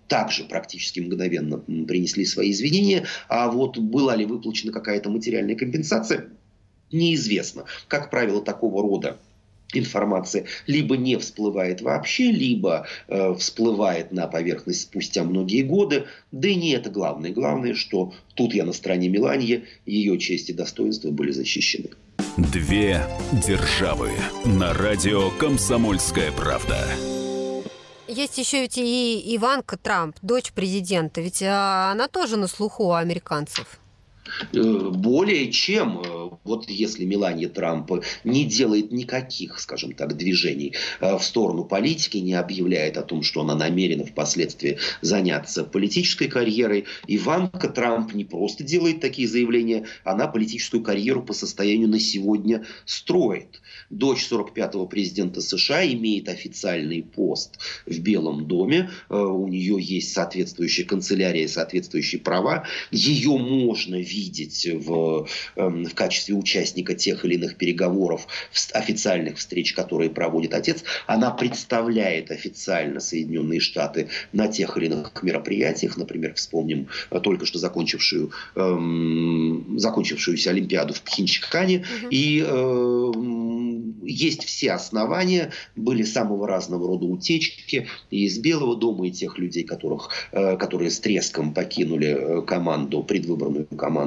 также 0.08 0.44
практически 0.44 1.00
мгновенно 1.00 1.58
принесли 1.58 2.26
свои 2.26 2.52
извинения. 2.52 3.06
А 3.30 3.50
вот 3.50 3.78
была 3.78 4.16
ли 4.16 4.26
выплачена 4.26 4.72
какая-то 4.72 5.10
материальная 5.10 5.56
компенсация, 5.56 6.28
неизвестно. 6.92 7.66
Как 7.88 8.10
правило, 8.10 8.42
такого 8.42 8.82
рода 8.82 9.18
информация 9.76 10.46
либо 10.68 10.98
не 10.98 11.18
всплывает 11.18 11.82
вообще, 11.82 12.32
либо 12.32 12.86
э, 13.08 13.34
всплывает 13.40 14.12
на 14.12 14.28
поверхность 14.28 14.82
спустя 14.82 15.24
многие 15.24 15.64
годы. 15.64 16.04
Да 16.32 16.48
и 16.48 16.56
не 16.56 16.72
это 16.72 16.92
главное. 16.92 17.32
Главное, 17.32 17.74
что 17.74 18.14
тут 18.36 18.54
я 18.54 18.66
на 18.66 18.74
стороне 18.74 19.10
Меланьи, 19.10 19.64
ее 19.88 20.20
честь 20.20 20.50
и 20.50 20.54
достоинство 20.54 21.10
были 21.10 21.32
защищены. 21.32 21.90
Две 22.38 23.02
державы 23.48 24.12
на 24.46 24.74
радио 24.74 25.32
«Комсомольская 25.40 26.32
правда». 26.32 26.78
Есть 28.08 28.38
еще 28.38 28.62
ведь 28.62 28.78
и 28.78 29.36
Иванка 29.38 29.78
Трамп, 29.78 30.18
дочь 30.22 30.52
президента, 30.52 31.22
ведь 31.22 31.42
а, 31.42 31.92
она 31.92 32.10
тоже 32.10 32.36
на 32.36 32.48
слуху 32.48 32.86
у 32.86 32.92
американцев. 32.94 33.80
Э, 34.54 34.90
более 34.94 35.52
чем, 35.52 36.00
э, 36.00 36.30
вот 36.44 36.70
если 36.70 37.06
Мелания 37.06 37.50
Трамп 37.50 37.92
не 38.24 38.46
делает 38.46 38.92
никаких, 38.92 39.60
скажем 39.60 39.94
так, 39.94 40.16
движений 40.16 40.74
э, 41.00 41.18
в 41.18 41.24
сторону 41.24 41.66
политики, 41.66 42.18
не 42.18 42.34
объявляет 42.34 42.98
о 42.98 43.04
том, 43.04 43.24
что 43.24 43.42
она 43.42 43.56
намерена 43.56 44.06
впоследствии 44.06 44.78
заняться 45.02 45.64
политической 45.64 46.28
карьерой, 46.28 46.86
Иванка 47.08 47.70
Трамп 47.70 48.14
не 48.14 48.26
просто 48.26 48.64
делает 48.64 49.02
такие 49.02 49.28
заявления, 49.28 49.86
она 50.04 50.28
политическую 50.28 50.84
карьеру 50.84 51.24
по 51.24 51.34
состоянию 51.34 51.90
на 51.90 52.00
сегодня 52.00 52.66
строит. 52.86 53.62
Дочь 53.90 54.28
45-го 54.30 54.86
президента 54.88 55.42
США 55.42 55.86
имеет 55.86 56.30
официальный 56.30 57.04
пост 57.04 57.60
в 57.86 58.00
Белом 58.00 58.48
доме, 58.48 58.90
у 59.10 59.48
нее 59.48 59.78
есть 59.80 60.14
соответствующая 60.14 60.84
канцелярия, 60.84 61.48
соответствующие 61.48 62.22
права, 62.22 62.66
ее 62.92 63.38
можно 63.38 64.02
видеть 64.14 64.68
в, 64.72 65.28
эм, 65.56 65.86
в 65.86 65.96
качестве 65.96 66.36
участника 66.36 66.94
тех 66.94 67.26
или 67.26 67.36
иных 67.36 67.58
переговоров, 67.58 68.28
официальных 68.74 69.38
встреч, 69.38 69.74
которые 69.74 70.10
проводит 70.10 70.54
отец. 70.54 70.84
Она 71.08 71.32
представляет 71.32 72.32
официально 72.32 73.00
Соединенные 73.00 73.60
Штаты 73.60 74.10
на 74.32 74.48
тех 74.48 74.78
или 74.78 74.86
иных 74.86 75.24
мероприятиях. 75.24 75.98
Например, 75.98 76.34
вспомним 76.36 76.88
э, 77.10 77.20
только 77.20 77.46
что 77.46 77.60
закончившую, 77.60 78.32
эм, 78.56 79.76
закончившуюся 79.78 80.52
Олимпиаду 80.52 80.94
в 80.94 81.02
Пхенчхане. 81.02 81.86
Угу. 82.04 82.08
И 82.12 82.44
э, 82.46 83.12
есть 84.06 84.44
все 84.44 84.74
основания, 84.74 85.52
были 85.76 86.04
самого 86.04 86.48
разного 86.48 86.88
рода 86.88 87.06
утечки 87.06 87.88
и 88.12 88.26
из 88.26 88.38
Белого 88.38 88.76
дома, 88.76 89.08
и 89.08 89.12
тех 89.12 89.38
людей, 89.38 89.64
которых, 89.64 90.10
э, 90.32 90.58
которые 90.58 90.92
с 90.92 91.00
треском 91.00 91.54
покинули 91.54 92.08
э, 92.08 92.42
команду, 92.42 93.04
предвыборную 93.04 93.66
команду 93.66 94.03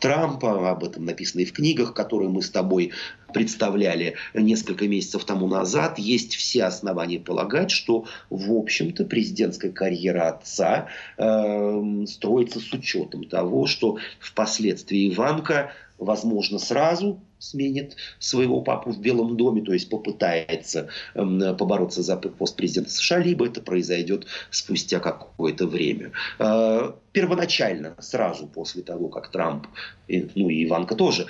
Трампа. 0.00 0.70
Об 0.70 0.84
этом 0.84 1.04
написано 1.04 1.40
и 1.42 1.44
в 1.44 1.52
книгах, 1.52 1.94
которые 1.94 2.28
мы 2.28 2.42
с 2.42 2.50
тобой 2.50 2.92
представляли 3.32 4.14
несколько 4.34 4.88
месяцев 4.88 5.24
тому 5.24 5.46
назад, 5.48 5.98
есть 5.98 6.34
все 6.34 6.64
основания 6.64 7.20
полагать, 7.20 7.70
что, 7.70 8.06
в 8.30 8.52
общем-то, 8.52 9.04
президентская 9.04 9.70
карьера 9.70 10.28
отца 10.28 10.88
э, 11.16 12.04
строится 12.06 12.60
с 12.60 12.72
учетом 12.72 13.24
того, 13.24 13.66
что 13.66 13.98
впоследствии 14.18 15.12
Иванка, 15.12 15.72
возможно, 15.98 16.58
сразу 16.58 17.20
сменит 17.38 17.96
своего 18.18 18.60
папу 18.60 18.90
в 18.90 19.00
Белом 19.00 19.36
доме, 19.36 19.62
то 19.62 19.72
есть 19.72 19.88
попытается 19.88 20.88
э, 21.14 21.54
побороться 21.54 22.02
за 22.02 22.16
пост 22.16 22.56
президента 22.56 22.90
США, 22.90 23.18
либо 23.18 23.46
это 23.46 23.60
произойдет 23.60 24.26
спустя 24.50 24.98
какое-то 25.00 25.66
время. 25.66 26.12
Э, 26.38 26.92
первоначально, 27.12 27.94
сразу 28.00 28.46
после 28.46 28.82
того, 28.82 29.08
как 29.08 29.30
Трамп, 29.30 29.66
ну 30.08 30.48
и 30.48 30.64
Иванка 30.64 30.94
тоже, 30.94 31.26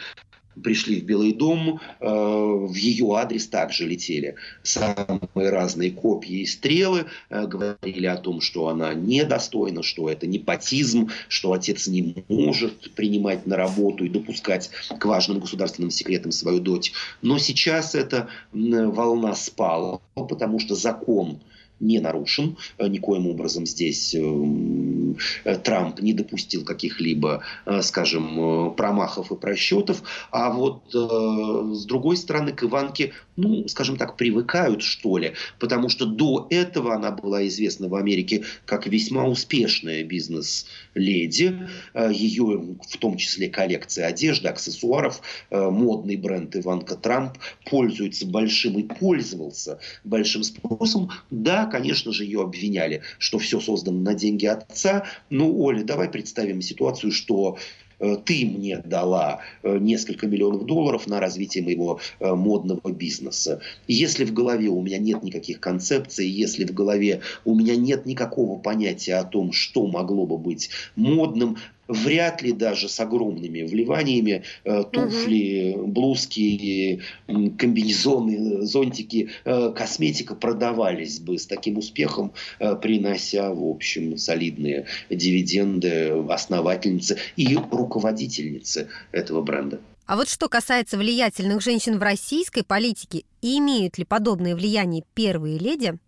пришли 0.63 1.01
в 1.01 1.05
Белый 1.05 1.33
дом, 1.33 1.81
э, 2.01 2.07
в 2.07 2.75
ее 2.75 3.17
адрес 3.17 3.47
также 3.47 3.87
летели 3.87 4.37
самые 4.63 5.51
разные 5.51 5.91
копья 5.91 6.37
и 6.37 6.47
стрелы, 6.47 7.07
э, 7.31 7.47
говорили 7.47 8.07
о 8.07 8.17
том, 8.17 8.41
что 8.41 8.69
она 8.69 8.95
недостойна, 8.95 9.83
что 9.83 10.09
это 10.09 10.27
непотизм, 10.27 11.11
что 11.29 11.53
отец 11.53 11.87
не 11.87 12.25
может 12.29 12.93
принимать 12.93 13.47
на 13.47 13.57
работу 13.57 14.05
и 14.05 14.09
допускать 14.09 14.71
к 14.99 15.05
важным 15.05 15.41
государственным 15.41 15.91
секретам 15.91 16.33
свою 16.33 16.61
дочь. 16.61 16.93
Но 17.23 17.39
сейчас 17.39 17.95
эта 17.95 18.29
волна 18.53 19.35
спала, 19.35 20.01
потому 20.15 20.59
что 20.61 20.75
закон 20.75 21.41
не 21.81 22.01
нарушен. 22.01 22.57
Э, 22.79 22.89
никоим 22.89 23.27
образом 23.27 23.67
здесь 23.67 24.15
эм, 24.15 25.17
э, 25.45 25.57
Трамп 25.57 26.01
не 26.01 26.13
допустил 26.13 26.65
каких-либо, 26.65 27.43
э, 27.67 27.83
скажем, 27.83 28.75
промахов 28.77 29.31
и 29.33 29.37
просчетов. 29.37 30.03
А 30.31 30.51
вот 30.51 30.83
с 30.93 31.85
другой 31.85 32.17
стороны 32.17 32.53
к 32.53 32.65
Иванке, 32.65 33.13
ну, 33.37 33.67
скажем 33.69 33.97
так, 33.97 34.17
привыкают, 34.17 34.83
что 34.83 35.19
ли. 35.19 35.35
Потому 35.59 35.89
что 35.89 36.07
до 36.07 36.47
этого 36.51 36.95
она 36.95 37.11
была 37.11 37.47
известна 37.47 37.89
в 37.89 37.95
Америке 37.95 38.45
как 38.65 38.87
весьма 38.87 39.27
успешная 39.27 40.03
бизнес-леди. 40.05 41.69
Ее, 41.95 42.77
в 42.89 42.97
том 42.99 43.17
числе, 43.17 43.49
коллекция 43.49 44.07
одежды, 44.07 44.49
аксессуаров, 44.49 45.21
модный 45.51 46.17
бренд 46.17 46.57
Иванка 46.57 46.97
Трамп 46.97 47.39
пользуется 47.71 48.27
большим 48.27 48.79
и 48.79 48.83
пользовался 48.83 49.79
большим 50.05 50.43
спросом. 50.43 51.11
Да, 51.31 51.68
конечно 51.69 52.13
же, 52.13 52.25
ее 52.25 52.43
обвиняли, 52.43 53.03
что 53.19 53.39
все 53.39 53.61
создано 53.61 54.01
на 54.01 54.15
деньги 54.15 54.47
отца. 54.47 55.05
Ну, 55.31 55.61
Оля, 55.61 55.85
давай 55.85 56.09
представим 56.09 56.63
ситуацию, 56.63 57.13
что 57.13 57.59
э, 58.01 58.17
ты 58.25 58.47
мне 58.47 58.79
дала 58.79 59.41
э, 59.63 59.79
несколько 59.79 60.27
миллионов 60.27 60.67
долларов 60.67 61.07
на 61.07 61.21
развитие 61.21 61.65
моего 61.65 62.01
э, 62.21 62.35
модного 62.35 62.91
бизнеса. 62.91 63.61
Если 63.87 64.25
в 64.25 64.33
голове 64.33 64.69
у 64.69 64.83
меня 64.83 64.99
нет 64.99 65.23
никаких 65.23 65.61
концепций, 65.61 66.29
если 66.29 66.65
в 66.65 66.73
голове 66.73 67.21
у 67.45 67.55
меня 67.55 67.77
нет 67.77 68.07
никакого 68.07 68.59
понятия 68.59 69.15
о 69.15 69.25
том, 69.25 69.53
что 69.53 69.87
могло 69.87 70.27
бы 70.27 70.39
быть 70.39 70.71
модным, 70.97 71.57
вряд 71.89 72.43
ли 72.43 72.53
даже 72.53 72.89
с 72.89 73.01
огромными 73.01 73.63
вливаниями 73.63 74.45
э, 74.65 74.85
туфли, 74.93 75.75
угу. 75.75 75.87
блузки, 75.89 77.01
комбинезоны, 77.27 78.67
зонтики, 78.67 79.31
э, 79.45 79.73
косметика 79.75 80.35
продавались 80.35 81.19
бы 81.19 81.39
с 81.39 81.47
таким 81.47 81.79
успехом, 81.79 82.33
э, 82.61 82.77
принося, 82.77 83.53
в 83.53 83.65
общем, 83.65 84.17
солидные 84.19 84.87
дивиденды 85.11 86.11
основательницы 86.29 87.19
и 87.37 87.57
руководительницы 87.57 88.89
этого 89.11 89.43
бренда. 89.43 89.81
А 90.07 90.17
вот 90.17 90.31
что 90.31 90.49
касается 90.49 90.97
влиятельных 90.97 91.61
женщин 91.61 91.99
в 91.99 92.03
российской 92.03 92.63
политике 92.63 93.25
и 93.43 93.59
имеют 93.59 93.99
ли 93.99 94.05
подобное 94.05 94.55
влияние 94.55 95.05
первые 95.15 95.59
леди, 95.59 95.99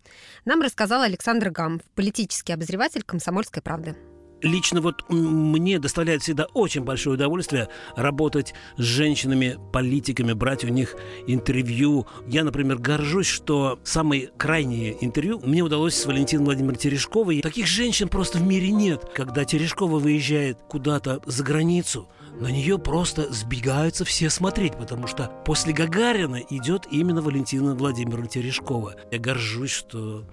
нам 0.43 0.61
рассказал 0.61 1.03
Александр 1.03 1.51
Гамов, 1.51 1.83
политический 1.93 2.53
обозреватель 2.53 3.03
«Комсомольской 3.03 3.61
правды» 3.61 3.95
лично 4.41 4.81
вот 4.81 5.03
мне 5.09 5.79
доставляет 5.79 6.21
всегда 6.21 6.45
очень 6.53 6.83
большое 6.83 7.15
удовольствие 7.15 7.69
работать 7.95 8.53
с 8.77 8.81
женщинами, 8.81 9.57
политиками, 9.71 10.33
брать 10.33 10.63
у 10.63 10.67
них 10.67 10.95
интервью. 11.27 12.07
Я, 12.27 12.43
например, 12.43 12.77
горжусь, 12.77 13.27
что 13.27 13.79
самые 13.83 14.29
крайние 14.37 15.03
интервью 15.03 15.39
мне 15.43 15.61
удалось 15.61 15.95
с 15.95 16.05
Валентиной 16.05 16.45
Владимировной 16.45 16.79
Терешковой. 16.79 17.41
Таких 17.41 17.67
женщин 17.67 18.07
просто 18.07 18.37
в 18.37 18.43
мире 18.43 18.71
нет. 18.71 19.05
Когда 19.13 19.45
Терешкова 19.45 19.99
выезжает 19.99 20.57
куда-то 20.67 21.21
за 21.25 21.43
границу, 21.43 22.07
на 22.39 22.47
нее 22.47 22.79
просто 22.79 23.31
сбегаются 23.31 24.05
все 24.05 24.29
смотреть, 24.29 24.73
потому 24.75 25.07
что 25.07 25.31
после 25.45 25.73
Гагарина 25.73 26.37
идет 26.49 26.87
именно 26.89 27.21
Валентина 27.21 27.75
Владимировна 27.75 28.27
Терешкова. 28.27 28.95
Я 29.11 29.19
горжусь, 29.19 29.71
что 29.71 30.23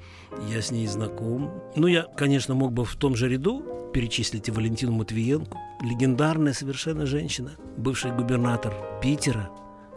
я 0.48 0.62
с 0.62 0.70
ней 0.70 0.86
знаком. 0.86 1.52
Ну, 1.76 1.86
я, 1.86 2.04
конечно, 2.16 2.54
мог 2.54 2.72
бы 2.72 2.84
в 2.84 2.94
том 2.96 3.16
же 3.16 3.28
ряду 3.28 3.64
перечислить 3.92 4.48
и 4.48 4.50
Валентину 4.50 4.92
Матвиенко, 4.92 5.56
легендарная 5.82 6.52
совершенно 6.52 7.06
женщина, 7.06 7.52
бывший 7.76 8.12
губернатор 8.12 8.74
Питера, 9.02 9.50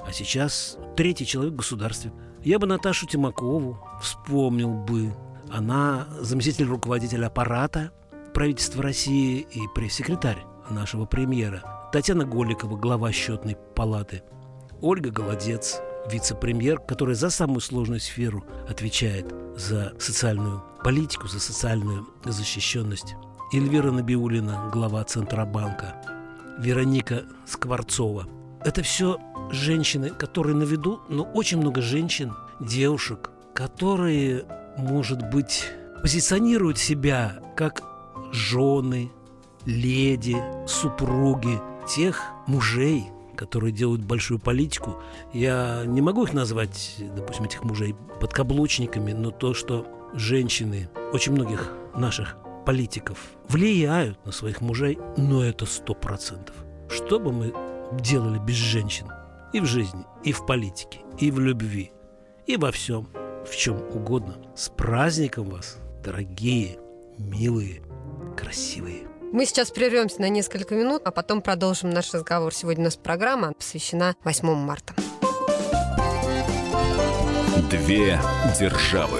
а 0.06 0.12
сейчас 0.12 0.78
третий 0.96 1.26
человек 1.26 1.54
в 1.54 1.58
государстве. 1.58 2.12
Я 2.44 2.58
бы 2.58 2.68
Наташу 2.68 3.06
Тимакову 3.06 3.78
вспомнил 4.02 4.74
бы. 4.74 5.14
Она 5.50 6.08
заместитель 6.22 6.66
руководителя 6.66 7.28
аппарата 7.28 7.92
правительства 8.34 8.82
России 8.82 9.46
и 9.52 9.60
пресс-секретарь 9.76 10.44
нашего 10.70 11.06
премьера. 11.06 11.90
Татьяна 11.92 12.26
Голикова, 12.26 12.78
глава 12.78 13.12
счетной 13.12 13.58
палаты. 13.76 14.24
Ольга 14.82 15.12
Голодец, 15.12 15.82
вице-премьер, 16.10 16.80
который 16.80 17.16
за 17.16 17.30
самую 17.30 17.60
сложную 17.60 18.00
сферу 18.00 18.44
отвечает 18.68 19.32
за 19.56 19.94
социальную 20.00 20.64
политику, 20.84 21.28
за 21.28 21.40
социальную 21.40 22.08
защищенность. 22.26 23.16
Эльвира 23.54 23.92
Набиулина, 23.92 24.70
глава 24.72 25.04
Центробанка, 25.04 25.98
Вероника 26.58 27.24
Скворцова. 27.46 28.26
Это 28.64 28.82
все 28.82 29.18
женщины, 29.52 30.10
которые 30.10 30.56
на 30.56 30.64
виду, 30.64 31.02
но 31.10 31.24
очень 31.24 31.58
много 31.58 31.82
женщин, 31.82 32.32
девушек, 32.62 33.30
которые, 33.54 34.46
может 34.78 35.30
быть, 35.30 35.66
позиционируют 36.02 36.78
себя 36.78 37.42
как 37.58 37.84
жены, 38.32 39.12
леди, 39.66 40.38
супруги 40.66 41.60
тех 41.94 42.22
мужей, 42.48 43.04
которые 43.36 43.74
делают 43.74 44.02
большую 44.02 44.40
политику. 44.40 44.96
Я 45.34 45.84
не 45.86 46.00
могу 46.00 46.24
их 46.24 46.32
назвать, 46.32 46.96
допустим, 47.18 47.44
этих 47.44 47.66
мужей 47.66 47.96
подкаблучниками, 48.22 49.12
но 49.12 49.30
то, 49.30 49.54
что 49.54 49.86
женщины 50.14 50.90
очень 51.12 51.34
многих 51.34 51.74
наших 51.94 52.38
политиков 52.66 53.18
влияют 53.48 54.24
на 54.26 54.32
своих 54.32 54.62
мужей, 54.62 54.98
но 55.18 55.44
это 55.44 55.66
сто 55.66 55.94
процентов. 55.94 56.56
Что 56.90 57.20
бы 57.20 57.32
мы 57.32 57.54
делали 58.00 58.40
без 58.40 58.56
женщин? 58.56 59.08
И 59.54 59.60
в 59.60 59.66
жизни, 59.66 60.06
и 60.24 60.32
в 60.32 60.46
политике, 60.46 61.02
и 61.20 61.32
в 61.32 61.40
любви, 61.40 61.92
и 62.46 62.58
во 62.58 62.72
всем. 62.72 63.08
в 63.46 63.56
чем 63.56 63.82
угодно. 63.94 64.38
С 64.56 64.70
праздником 64.70 65.50
вас, 65.50 65.78
дорогие, 66.04 66.78
милые, 67.18 67.82
красивые. 68.38 69.08
Мы 69.34 69.46
сейчас 69.46 69.72
прервемся 69.72 70.22
на 70.22 70.30
несколько 70.30 70.76
минут, 70.76 71.02
а 71.06 71.12
потом 71.12 71.42
продолжим 71.42 71.90
наш 71.90 72.14
разговор. 72.14 72.54
Сегодня 72.54 72.84
у 72.84 72.86
нас 72.86 72.98
программа 72.98 73.54
посвящена 73.54 74.16
8 74.24 74.56
марта. 74.56 74.94
Две 77.70 78.20
державы. 78.60 79.20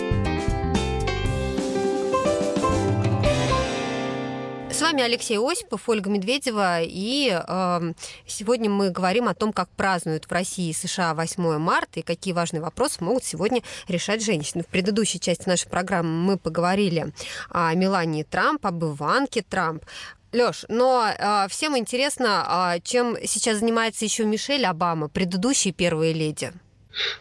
Вами 4.91 5.03
Алексей 5.03 5.39
Осипов, 5.39 5.87
Ольга 5.87 6.09
Медведева, 6.09 6.81
и 6.81 7.31
э, 7.31 7.93
сегодня 8.27 8.69
мы 8.69 8.89
говорим 8.89 9.29
о 9.29 9.33
том, 9.33 9.53
как 9.53 9.69
празднуют 9.69 10.25
в 10.25 10.31
России 10.33 10.69
и 10.69 10.73
США 10.73 11.13
8 11.13 11.57
марта 11.59 12.01
и 12.01 12.03
какие 12.03 12.33
важные 12.33 12.59
вопросы 12.59 13.01
могут 13.01 13.23
сегодня 13.23 13.61
решать 13.87 14.21
женщины. 14.21 14.63
В 14.63 14.67
предыдущей 14.67 15.21
части 15.21 15.47
нашей 15.47 15.69
программы 15.69 16.09
мы 16.09 16.37
поговорили 16.37 17.13
о 17.49 17.73
Мелании 17.73 18.23
Трамп, 18.23 18.65
об 18.65 18.83
Иванке 18.83 19.43
Трамп. 19.43 19.85
Лёш, 20.33 20.65
но 20.67 21.07
э, 21.07 21.47
всем 21.47 21.77
интересно, 21.77 22.73
э, 22.75 22.81
чем 22.83 23.15
сейчас 23.25 23.59
занимается 23.59 24.03
еще 24.03 24.25
Мишель 24.25 24.65
Обама, 24.65 25.07
предыдущая 25.07 25.71
первая 25.71 26.11
леди. 26.11 26.51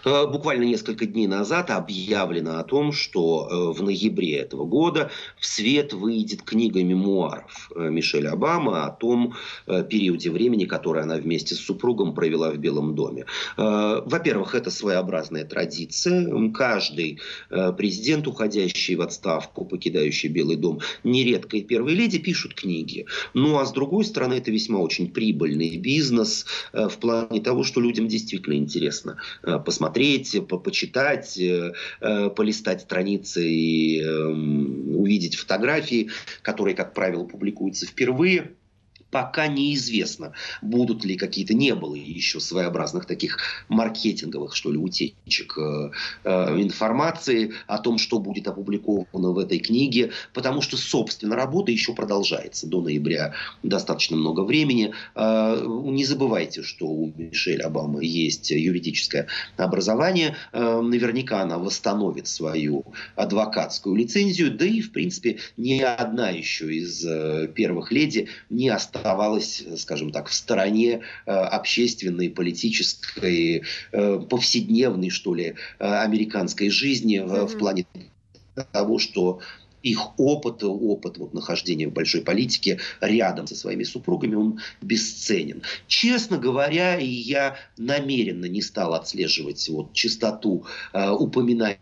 Э, 0.05 0.27
буквально 0.27 0.65
несколько 0.65 1.07
дней 1.07 1.27
назад 1.27 1.71
объявлено 1.71 2.59
о 2.59 2.65
том, 2.65 2.93
что 2.93 3.49
э, 3.51 3.79
в 3.79 3.83
ноябре 3.83 4.37
этого 4.37 4.65
года 4.65 5.11
в 5.39 5.47
свет 5.47 5.93
выйдет 5.93 6.43
книга 6.43 6.83
мемуаров 6.83 7.71
э, 7.75 7.89
Мишель 7.91 8.29
Обама 8.29 8.87
о 8.87 8.91
том 8.91 9.35
периоде 9.67 10.31
времени, 10.31 10.65
который 10.65 11.03
она 11.03 11.17
вместе 11.17 11.55
с 11.55 11.61
супругом 11.61 12.15
провела 12.15 12.51
в 12.51 12.59
Белом 12.59 12.95
доме. 12.95 13.27
Во-первых, 13.57 14.55
это 14.55 14.71
своеобразная 14.71 15.45
традиция. 15.45 16.51
Каждый 16.53 17.21
президент, 17.49 18.27
уходящий 18.27 18.95
в 18.97 19.01
отставку, 19.03 19.65
покидающий 19.65 20.29
Белый 20.29 20.57
дом, 20.57 20.81
нередко 21.05 21.57
и 21.57 21.63
первые 21.63 21.97
леди 21.97 22.19
пишут 22.19 22.55
книги. 22.55 23.07
Ну 23.35 23.59
а 23.59 23.67
с 23.67 23.73
другой 23.73 24.05
стороны, 24.05 24.35
это 24.35 24.51
весьма 24.51 24.79
очень 24.79 25.11
прибыльный 25.11 25.77
бизнес 25.77 26.47
в 26.73 26.97
плане 26.99 27.41
того, 27.41 27.65
что 27.65 27.81
людям 27.81 28.09
действительно 28.09 28.55
интересно 28.55 29.19
посмотреть, 29.61 30.37
по 30.49 30.59
почитать, 30.59 31.39
э, 31.39 31.73
э, 32.01 32.31
полистать 32.31 32.83
страницы 32.83 33.47
и 33.47 34.03
эм, 34.03 34.97
увидеть 34.97 35.37
фотографии, 35.37 36.11
которые, 36.43 36.75
как 36.75 36.95
правило, 36.95 37.25
публикуются 37.25 37.87
впервые 37.87 38.53
пока 39.11 39.49
неизвестно, 39.49 40.33
будут 40.63 41.05
ли 41.05 41.17
какие-то, 41.17 41.55
не 41.55 41.75
было 41.75 41.95
еще 41.95 42.41
своеобразных 42.41 43.07
таких 43.07 43.39
маркетинговых, 43.69 44.55
что 44.55 44.71
ли, 44.71 44.79
утечек 44.79 45.59
э, 45.59 45.91
э, 46.25 46.61
информации 46.61 47.53
о 47.67 47.79
том, 47.79 47.99
что 47.99 48.19
будет 48.19 48.47
опубликовано 48.49 49.31
в 49.31 49.39
этой 49.39 49.59
книге, 49.59 50.13
потому 50.33 50.63
что, 50.63 50.77
собственно, 50.77 51.37
работа 51.37 51.73
еще 51.73 51.95
продолжается 51.95 52.67
до 52.67 52.81
ноября. 52.81 53.35
Достаточно 53.63 54.17
много 54.17 54.43
времени. 54.43 54.93
Э, 55.15 55.63
не 55.67 56.05
забывайте, 56.05 56.63
что 56.63 56.87
у 56.87 57.13
Мишель 57.17 57.63
Обамы 57.63 58.05
есть 58.05 58.51
юридическое 58.51 59.27
образование, 59.57 60.37
э, 60.53 60.81
наверняка 60.81 61.43
она 61.43 61.59
восстановит 61.59 62.29
свою 62.29 62.85
адвокатскую 63.17 63.97
лицензию, 63.97 64.57
да 64.57 64.67
и, 64.67 64.81
в 64.81 64.93
принципе, 64.93 65.39
ни 65.57 65.81
одна 65.81 66.31
еще 66.31 66.73
из 66.73 67.05
э, 67.05 67.49
первых 67.55 67.91
леди 67.91 68.29
не 68.49 68.69
осталась 68.69 69.00
оставалась, 69.01 69.65
скажем 69.79 70.11
так, 70.13 70.29
в 70.29 70.35
стороне 70.35 71.01
э, 71.27 71.31
общественной, 71.31 72.29
политической, 72.29 73.63
э, 73.93 74.19
повседневной, 74.29 75.11
что 75.11 75.35
ли, 75.35 75.55
э, 75.79 75.85
американской 75.85 76.69
жизни 76.71 77.19
mm-hmm. 77.19 77.47
в 77.47 77.59
плане 77.59 77.87
того, 78.73 78.99
что 78.99 79.41
их 79.83 80.19
опыт, 80.19 80.63
опыт 80.63 81.17
вот, 81.17 81.33
нахождения 81.33 81.89
в 81.89 81.93
большой 81.93 82.21
политике 82.21 82.79
рядом 83.01 83.47
со 83.47 83.57
своими 83.57 83.85
супругами, 83.85 84.35
он 84.35 84.61
бесценен. 84.83 85.63
Честно 85.87 86.37
говоря, 86.37 86.99
я 86.99 87.57
намеренно 87.79 88.45
не 88.45 88.61
стал 88.61 88.93
отслеживать 88.93 89.67
вот, 89.71 89.95
частоту 89.95 90.67
э, 90.93 91.11
упоминаний 91.11 91.79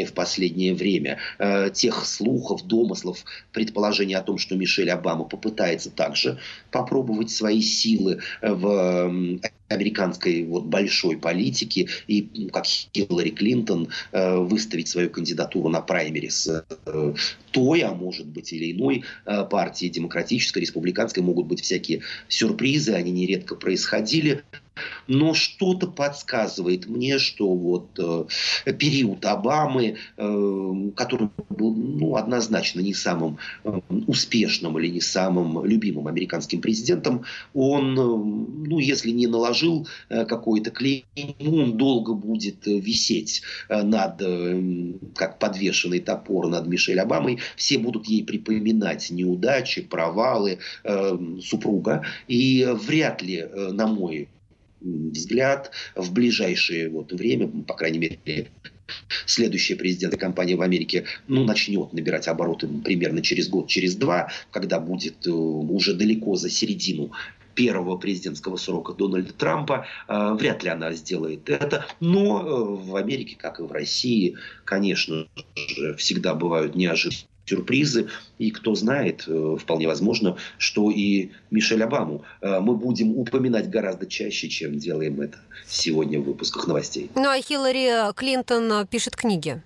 в 0.00 0.12
последнее 0.12 0.74
время. 0.74 1.18
Э, 1.38 1.70
тех 1.72 2.04
слухов, 2.04 2.66
домыслов, 2.66 3.24
предположений 3.52 4.16
о 4.16 4.22
том, 4.22 4.38
что 4.38 4.56
Мишель 4.56 4.90
Обама 4.90 5.24
попытается 5.24 5.90
также 5.90 6.38
попробовать 6.70 7.30
свои 7.30 7.60
силы 7.60 8.20
в 8.40 9.40
американской 9.72 10.44
вот 10.44 10.64
большой 10.64 11.16
политике 11.16 11.88
и 12.06 12.48
как 12.52 12.66
Хиллари 12.66 13.30
Клинтон 13.30 13.88
э, 14.12 14.36
выставить 14.36 14.88
свою 14.88 15.10
кандидатуру 15.10 15.68
на 15.68 15.80
праймерис 15.80 16.48
э, 16.48 17.14
той, 17.52 17.80
а 17.80 17.94
может 17.94 18.26
быть 18.26 18.52
или 18.52 18.72
иной 18.72 19.04
э, 19.24 19.44
партии, 19.44 19.86
демократической, 19.86 20.60
республиканской, 20.60 21.22
могут 21.22 21.46
быть 21.46 21.62
всякие 21.62 22.02
сюрпризы, 22.28 22.92
они 22.92 23.12
нередко 23.12 23.54
происходили. 23.54 24.42
Но 25.06 25.34
что-то 25.34 25.86
подсказывает 25.86 26.86
мне, 26.86 27.18
что 27.18 27.54
вот 27.54 27.98
э, 27.98 28.72
период 28.72 29.24
Обамы, 29.26 29.96
э, 30.16 30.90
который 30.96 31.28
был 31.50 31.74
ну, 31.74 32.16
однозначно 32.16 32.80
не 32.80 32.94
самым 32.94 33.38
э, 33.64 33.80
успешным 34.06 34.78
или 34.78 34.88
не 34.88 35.00
самым 35.00 35.64
любимым 35.66 36.08
американским 36.08 36.62
президентом, 36.62 37.24
он, 37.52 37.98
э, 37.98 38.02
ну, 38.02 38.78
если 38.78 39.10
не 39.10 39.26
наложил 39.26 39.61
э, 40.08 40.24
какой-то 40.24 40.70
клейм, 40.70 41.04
он 41.40 41.76
долго 41.76 42.14
будет 42.14 42.66
э, 42.66 42.78
висеть 42.78 43.42
э, 43.68 43.82
над, 43.82 44.22
как 45.14 45.38
подвешенный 45.38 46.00
топор 46.00 46.48
над 46.48 46.66
Мишель 46.66 47.00
Обамой. 47.00 47.38
Все 47.56 47.78
будут 47.78 48.06
ей 48.06 48.24
припоминать 48.24 49.10
неудачи, 49.10 49.82
провалы 49.82 50.58
супруга. 51.42 52.04
И 52.28 52.66
вряд 52.84 53.22
ли, 53.22 53.44
на 53.54 53.86
мой 53.86 54.28
взгляд 54.80 55.70
в 55.94 56.12
ближайшее 56.12 56.88
вот 56.88 57.12
время, 57.12 57.48
по 57.66 57.74
крайней 57.74 57.98
мере, 57.98 58.48
следующая 59.26 59.76
президентская 59.76 60.20
кампания 60.20 60.56
в 60.56 60.62
Америке 60.62 61.04
ну, 61.28 61.44
начнет 61.44 61.92
набирать 61.92 62.28
обороты 62.28 62.68
примерно 62.68 63.22
через 63.22 63.48
год, 63.48 63.68
через 63.68 63.94
два, 63.96 64.30
когда 64.50 64.80
будет 64.80 65.26
уже 65.26 65.94
далеко 65.94 66.36
за 66.36 66.50
середину 66.50 67.12
первого 67.54 67.96
президентского 67.96 68.56
срока 68.56 68.92
Дональда 68.92 69.32
Трампа. 69.32 69.86
Э, 70.08 70.34
вряд 70.34 70.62
ли 70.62 70.70
она 70.70 70.92
сделает 70.92 71.48
это. 71.48 71.86
Но 72.00 72.40
э, 72.40 72.84
в 72.84 72.96
Америке, 72.96 73.36
как 73.38 73.60
и 73.60 73.62
в 73.62 73.72
России, 73.72 74.36
конечно 74.64 75.26
же, 75.56 75.94
всегда 75.96 76.34
бывают 76.34 76.74
неожиданные 76.74 77.26
сюрпризы. 77.44 78.08
И 78.38 78.50
кто 78.50 78.74
знает, 78.74 79.24
э, 79.26 79.56
вполне 79.60 79.88
возможно, 79.88 80.36
что 80.58 80.90
и 80.90 81.30
Мишель 81.50 81.82
Обаму 81.82 82.24
мы 82.40 82.76
будем 82.76 83.16
упоминать 83.16 83.68
гораздо 83.68 84.06
чаще, 84.06 84.48
чем 84.48 84.78
делаем 84.78 85.20
это 85.20 85.38
сегодня 85.66 86.20
в 86.20 86.24
выпусках 86.24 86.66
новостей. 86.66 87.10
Ну 87.14 87.28
а 87.28 87.40
Хиллари 87.40 88.12
Клинтон 88.14 88.86
пишет 88.86 89.16
книги. 89.16 89.60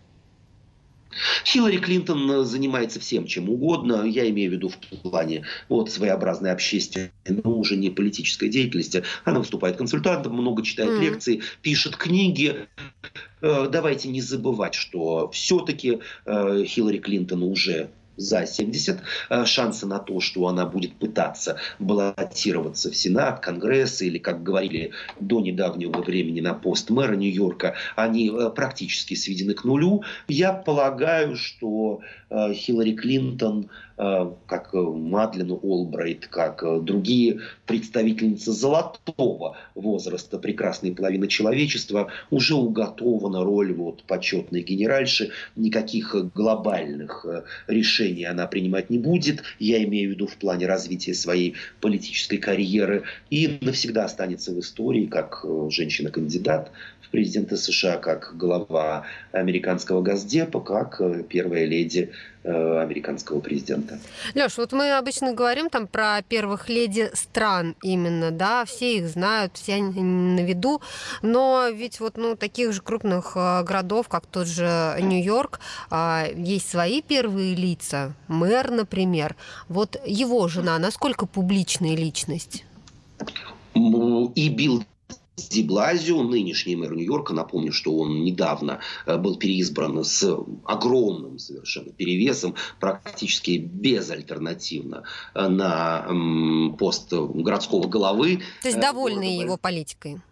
Хиллари 1.44 1.78
Клинтон 1.78 2.44
занимается 2.44 3.00
всем, 3.00 3.26
чем 3.26 3.48
угодно. 3.48 4.04
Я 4.04 4.28
имею 4.30 4.50
в 4.50 4.54
виду 4.54 4.68
в 4.68 4.78
плане 5.02 5.44
вот, 5.68 5.90
своеобразной 5.90 6.52
общественной, 6.52 7.10
но 7.28 7.58
уже 7.58 7.76
не 7.76 7.90
политической 7.90 8.48
деятельности. 8.48 9.04
Она 9.24 9.38
выступает 9.38 9.76
консультантом, 9.76 10.34
много 10.34 10.62
читает 10.62 10.90
mm. 10.90 11.00
лекции, 11.00 11.42
пишет 11.62 11.96
книги. 11.96 12.66
Э, 13.40 13.68
давайте 13.70 14.08
не 14.08 14.20
забывать, 14.20 14.74
что 14.74 15.30
все-таки 15.30 16.00
Хиллари 16.26 16.98
Клинтон 16.98 17.42
уже 17.42 17.90
за 18.16 18.46
70. 18.46 19.00
Э, 19.30 19.44
шансы 19.44 19.86
на 19.86 19.98
то, 19.98 20.20
что 20.20 20.46
она 20.46 20.66
будет 20.66 20.94
пытаться 20.94 21.58
баллотироваться 21.78 22.90
в 22.90 22.96
Сенат, 22.96 23.40
Конгресс 23.40 24.02
или, 24.02 24.18
как 24.18 24.42
говорили 24.42 24.92
до 25.20 25.40
недавнего 25.40 26.02
времени 26.02 26.40
на 26.40 26.54
пост 26.54 26.90
мэра 26.90 27.14
Нью-Йорка, 27.14 27.74
они 27.94 28.30
э, 28.30 28.50
практически 28.50 29.14
сведены 29.14 29.54
к 29.54 29.64
нулю. 29.64 30.02
Я 30.28 30.52
полагаю, 30.52 31.36
что 31.36 32.00
э, 32.30 32.52
Хиллари 32.52 32.92
Клинтон 32.92 33.70
как 33.96 34.74
Мадлен 34.74 35.52
Олбрайт, 35.52 36.26
как 36.26 36.62
другие 36.84 37.40
представительницы 37.64 38.52
золотого 38.52 39.56
возраста, 39.74 40.38
прекрасной 40.38 40.94
половины 40.94 41.28
человечества, 41.28 42.08
уже 42.30 42.56
уготована 42.56 43.42
роль 43.42 43.72
вот 43.72 44.02
почетной 44.02 44.60
генеральши. 44.60 45.30
Никаких 45.56 46.14
глобальных 46.34 47.24
решений 47.68 48.05
она 48.24 48.46
принимать 48.46 48.90
не 48.90 48.98
будет. 48.98 49.42
Я 49.58 49.82
имею 49.84 50.10
в 50.10 50.12
виду 50.14 50.26
в 50.26 50.36
плане 50.36 50.66
развития 50.66 51.14
своей 51.14 51.54
политической 51.80 52.38
карьеры. 52.38 53.04
И 53.30 53.58
навсегда 53.60 54.04
останется 54.04 54.52
в 54.52 54.60
истории 54.60 55.06
как 55.06 55.44
женщина-кандидат 55.70 56.70
в 57.02 57.10
президенты 57.10 57.56
США, 57.56 57.98
как 57.98 58.34
глава 58.36 59.06
американского 59.32 60.02
Газдепа, 60.02 60.60
как 60.60 61.00
первая 61.28 61.64
леди 61.64 62.10
Э, 62.35 62.35
американского 62.46 63.40
президента. 63.40 63.98
Леш, 64.34 64.56
вот 64.58 64.72
мы 64.72 64.96
обычно 64.96 65.32
говорим 65.32 65.70
там 65.70 65.86
про 65.86 66.22
первых 66.22 66.68
леди 66.68 67.10
стран 67.14 67.74
именно, 67.82 68.30
да, 68.30 68.64
все 68.64 68.98
их 68.98 69.08
знают, 69.08 69.52
все 69.54 69.74
они 69.74 70.02
на 70.02 70.40
виду, 70.44 70.80
но 71.22 71.68
ведь 71.72 72.00
вот 72.00 72.16
ну, 72.16 72.36
таких 72.36 72.72
же 72.72 72.82
крупных 72.82 73.32
э, 73.34 73.62
городов, 73.62 74.08
как 74.08 74.26
тот 74.26 74.46
же 74.46 74.96
Нью-Йорк, 75.00 75.60
а, 75.90 76.26
есть 76.34 76.68
свои 76.68 77.02
первые 77.02 77.54
лица, 77.54 78.12
мэр, 78.28 78.70
например. 78.70 79.36
Вот 79.68 79.96
его 80.06 80.48
жена, 80.48 80.78
насколько 80.78 81.26
публичная 81.26 81.96
личность? 81.96 82.64
И 83.74 84.48
Билл 84.48 84.84
Ди 85.36 85.62
Блазио, 85.62 86.22
нынешний 86.22 86.76
мэр 86.76 86.94
Нью-Йорка, 86.94 87.34
напомню, 87.34 87.70
что 87.70 87.94
он 87.94 88.24
недавно 88.24 88.80
э, 89.04 89.18
был 89.18 89.36
переизбран 89.36 90.02
с 90.02 90.24
огромным 90.64 91.38
совершенно 91.38 91.92
перевесом, 91.92 92.54
практически 92.80 93.58
безальтернативно 93.58 95.02
э, 95.34 95.46
на 95.48 96.06
пост 96.78 97.12
городского 97.12 97.86
главы. 97.86 98.40
То 98.62 98.68
есть 98.68 98.80
довольны 98.80 99.40
его 99.40 99.58
политикой? 99.58 100.22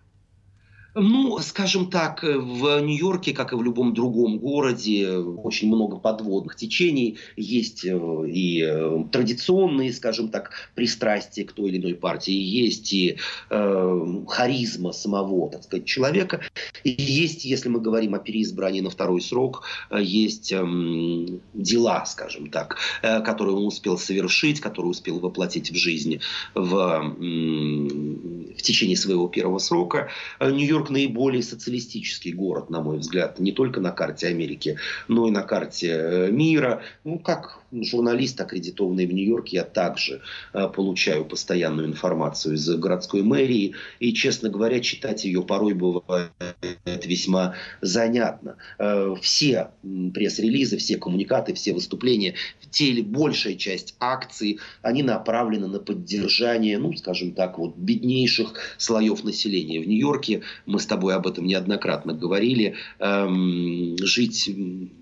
Ну, 0.96 1.36
скажем 1.40 1.90
так, 1.90 2.22
в 2.22 2.80
Нью-Йорке, 2.80 3.32
как 3.32 3.52
и 3.52 3.56
в 3.56 3.62
любом 3.64 3.94
другом 3.94 4.38
городе, 4.38 5.10
очень 5.18 5.66
много 5.66 5.96
подводных 5.96 6.54
течений. 6.54 7.18
Есть 7.36 7.84
э, 7.84 7.90
и 8.28 8.62
э, 8.62 9.04
традиционные, 9.10 9.92
скажем 9.92 10.28
так, 10.28 10.52
пристрастия 10.76 11.44
к 11.44 11.52
той 11.52 11.70
или 11.70 11.78
иной 11.78 11.94
партии, 11.94 12.32
есть 12.32 12.92
и 12.92 13.16
э, 13.50 14.24
харизма 14.28 14.92
самого, 14.92 15.50
так 15.50 15.64
сказать, 15.64 15.84
человека. 15.84 16.42
И 16.84 16.90
есть, 16.90 17.44
если 17.44 17.68
мы 17.68 17.80
говорим 17.80 18.14
о 18.14 18.20
переизбрании 18.20 18.80
на 18.80 18.90
второй 18.90 19.20
срок, 19.20 19.64
э, 19.90 20.00
есть 20.00 20.52
э, 20.52 20.62
дела, 21.54 22.06
скажем 22.06 22.50
так, 22.50 22.76
э, 23.02 23.20
которые 23.22 23.56
он 23.56 23.66
успел 23.66 23.98
совершить, 23.98 24.60
которые 24.60 24.90
успел 24.90 25.18
воплотить 25.18 25.72
в 25.72 25.74
жизнь 25.74 26.20
в, 26.54 26.76
э, 26.76 28.54
в 28.54 28.62
течение 28.62 28.96
своего 28.96 29.26
первого 29.26 29.58
срока. 29.58 30.08
Нью-Йорк 30.40 30.83
Нью-Йорк 30.84 30.90
наиболее 30.90 31.42
социалистический 31.42 32.32
город, 32.32 32.70
на 32.70 32.80
мой 32.80 32.98
взгляд, 32.98 33.38
не 33.38 33.52
только 33.52 33.80
на 33.80 33.90
карте 33.90 34.28
Америки, 34.28 34.78
но 35.08 35.28
и 35.28 35.30
на 35.30 35.42
карте 35.42 35.88
э, 35.88 36.30
мира. 36.30 36.82
Ну, 37.04 37.18
как 37.18 37.60
журналист, 37.82 38.40
аккредитованный 38.40 39.06
в 39.06 39.12
Нью-Йорке, 39.12 39.56
я 39.56 39.64
также 39.64 40.20
э, 40.52 40.68
получаю 40.68 41.24
постоянную 41.24 41.88
информацию 41.88 42.54
из 42.54 42.68
городской 42.68 43.22
мэрии. 43.22 43.74
И, 44.00 44.12
честно 44.12 44.48
говоря, 44.48 44.80
читать 44.80 45.24
ее 45.24 45.42
порой 45.42 45.74
бывает 45.74 46.30
весьма 47.04 47.54
занятно. 47.80 48.56
Э, 48.78 49.14
все 49.20 49.70
пресс-релизы, 49.82 50.76
все 50.76 50.96
коммуникаты, 50.96 51.54
все 51.54 51.72
выступления, 51.72 52.34
те 52.70 52.86
или 52.86 53.02
большая 53.02 53.54
часть 53.54 53.94
акций, 54.00 54.58
они 54.82 55.02
направлены 55.02 55.66
на 55.68 55.78
поддержание, 55.78 56.78
ну, 56.78 56.92
скажем 56.94 57.32
так, 57.32 57.58
вот 57.58 57.76
беднейших 57.76 58.54
слоев 58.78 59.24
населения. 59.24 59.80
В 59.80 59.86
Нью-Йорке, 59.86 60.42
мы 60.74 60.80
с 60.80 60.86
тобой 60.86 61.14
об 61.14 61.26
этом 61.28 61.46
неоднократно 61.46 62.14
говорили, 62.14 62.74
эм, 62.98 63.96
жить 64.00 64.50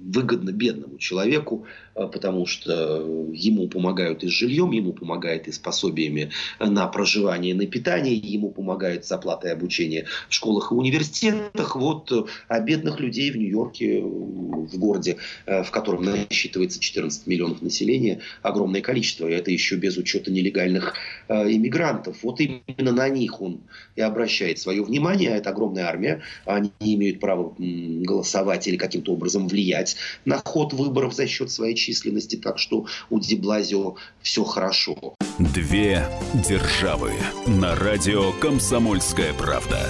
выгодно 0.00 0.52
бедному 0.52 0.98
человеку, 0.98 1.66
потому 1.94 2.46
что 2.46 3.00
ему 3.32 3.68
помогают 3.68 4.24
и 4.24 4.28
с 4.28 4.30
жильем, 4.30 4.70
ему 4.72 4.92
помогают 4.92 5.48
и 5.48 5.52
с 5.52 5.58
пособиями 5.58 6.30
на 6.60 6.86
проживание, 6.86 7.54
на 7.54 7.66
питание, 7.66 8.14
ему 8.14 8.50
помогают 8.50 9.04
с 9.04 9.12
оплатой 9.12 9.52
обучения 9.52 10.06
в 10.28 10.34
школах 10.34 10.72
и 10.72 10.74
университетах. 10.74 11.76
Вот 11.76 12.12
а 12.48 12.60
бедных 12.60 13.00
людей 13.00 13.30
в 13.30 13.36
Нью-Йорке, 13.36 14.02
в 14.02 14.78
городе, 14.78 15.18
в 15.46 15.70
котором 15.70 16.04
насчитывается 16.04 16.80
14 16.80 17.26
миллионов 17.26 17.62
населения, 17.62 18.20
огромное 18.42 18.80
количество. 18.80 19.28
И 19.28 19.32
это 19.32 19.50
еще 19.50 19.76
без 19.76 19.96
учета 19.96 20.30
нелегальных 20.30 20.94
э, 21.28 21.52
иммигрантов. 21.52 22.22
Вот 22.22 22.40
именно 22.40 22.92
на 22.92 23.08
них 23.08 23.40
он 23.40 23.60
и 23.96 24.00
обращает 24.00 24.58
свое 24.58 24.82
внимание. 24.82 25.30
Это 25.30 25.50
огромная 25.50 25.84
армия. 25.84 26.22
Они 26.44 26.70
имеют 26.80 27.20
право 27.20 27.54
голосовать 27.58 28.66
или 28.66 28.76
каким-то 28.76 29.12
образом 29.12 29.48
влиять 29.48 29.96
на 30.24 30.38
ход 30.38 30.72
выборов 30.72 31.14
за 31.14 31.26
счет 31.26 31.50
своей 31.50 31.74
численности 31.82 32.36
так 32.36 32.58
что 32.58 32.86
у 33.10 33.18
Диблазио 33.18 33.96
все 34.20 34.44
хорошо. 34.44 35.14
Две 35.38 36.06
державы 36.48 37.12
на 37.46 37.74
радио 37.74 38.32
«Комсомольская 38.40 39.34
правда». 39.34 39.80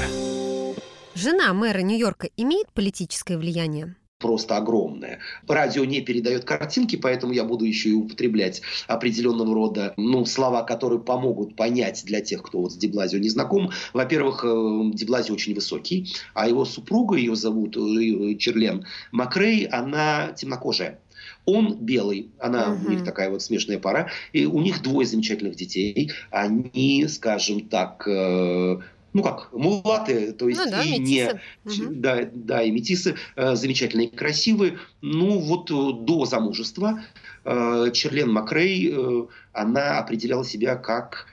Жена 1.15 1.53
мэра 1.53 1.81
Нью-Йорка 1.81 2.31
имеет 2.37 2.73
политическое 2.73 3.37
влияние? 3.37 3.97
просто 4.23 4.57
огромное. 4.57 5.19
Радио 5.47 5.85
не 5.85 6.01
передает 6.01 6.45
картинки, 6.45 6.97
поэтому 6.97 7.35
я 7.35 7.45
буду 7.45 7.65
еще 7.67 7.91
и 7.91 7.95
употреблять 7.95 8.63
определенного 8.87 9.53
рода 9.55 9.93
ну, 9.97 10.25
слова, 10.25 10.63
которые 10.63 11.01
помогут 11.01 11.57
понять 11.57 12.05
для 12.07 12.21
тех, 12.21 12.43
кто 12.43 12.61
вот 12.61 12.73
с 12.73 12.77
Деблазио 12.77 13.19
не 13.19 13.29
знаком. 13.29 13.71
Во-первых, 13.93 14.45
э, 14.45 14.91
Деблазио 14.95 15.35
очень 15.35 15.55
высокий, 15.55 16.15
а 16.33 16.49
его 16.49 16.65
супруга, 16.65 17.17
ее 17.17 17.35
зовут 17.35 17.77
э, 17.77 18.37
Черлен 18.37 18.87
Макрей, 19.11 19.67
она 19.67 20.33
темнокожая. 20.33 21.01
Он 21.45 21.77
белый, 21.77 22.31
она 22.39 22.73
угу. 22.73 22.87
у 22.87 22.91
них 22.91 23.05
такая 23.05 23.31
вот 23.31 23.43
смешная 23.43 23.79
пара, 23.79 24.11
и 24.33 24.47
у 24.47 24.61
них 24.61 24.83
двое 24.83 25.07
замечательных 25.07 25.57
детей. 25.57 26.13
Они, 26.31 27.07
скажем 27.09 27.69
так, 27.69 28.07
э, 28.07 28.79
ну 29.13 29.23
как, 29.23 29.53
мулаты, 29.53 30.33
то 30.33 30.49
есть 30.49 30.61
ну, 30.65 30.71
да, 30.71 30.83
и 30.83 30.99
метисы. 30.99 31.41
не, 31.65 31.85
угу. 31.85 31.95
да, 31.95 32.29
да, 32.33 32.63
и 32.63 32.71
метисы 32.71 33.17
э, 33.37 33.55
замечательные, 33.57 34.09
красивые. 34.09 34.79
Ну 35.01 35.39
вот 35.39 35.71
э, 35.71 36.05
до 36.05 36.25
замужества 36.27 37.03
э, 37.45 37.91
Черлен 37.93 38.31
Макрей, 38.33 38.93
э, 38.93 39.27
она 39.53 39.99
определяла 39.99 40.45
себя 40.45 40.77
как 40.77 41.27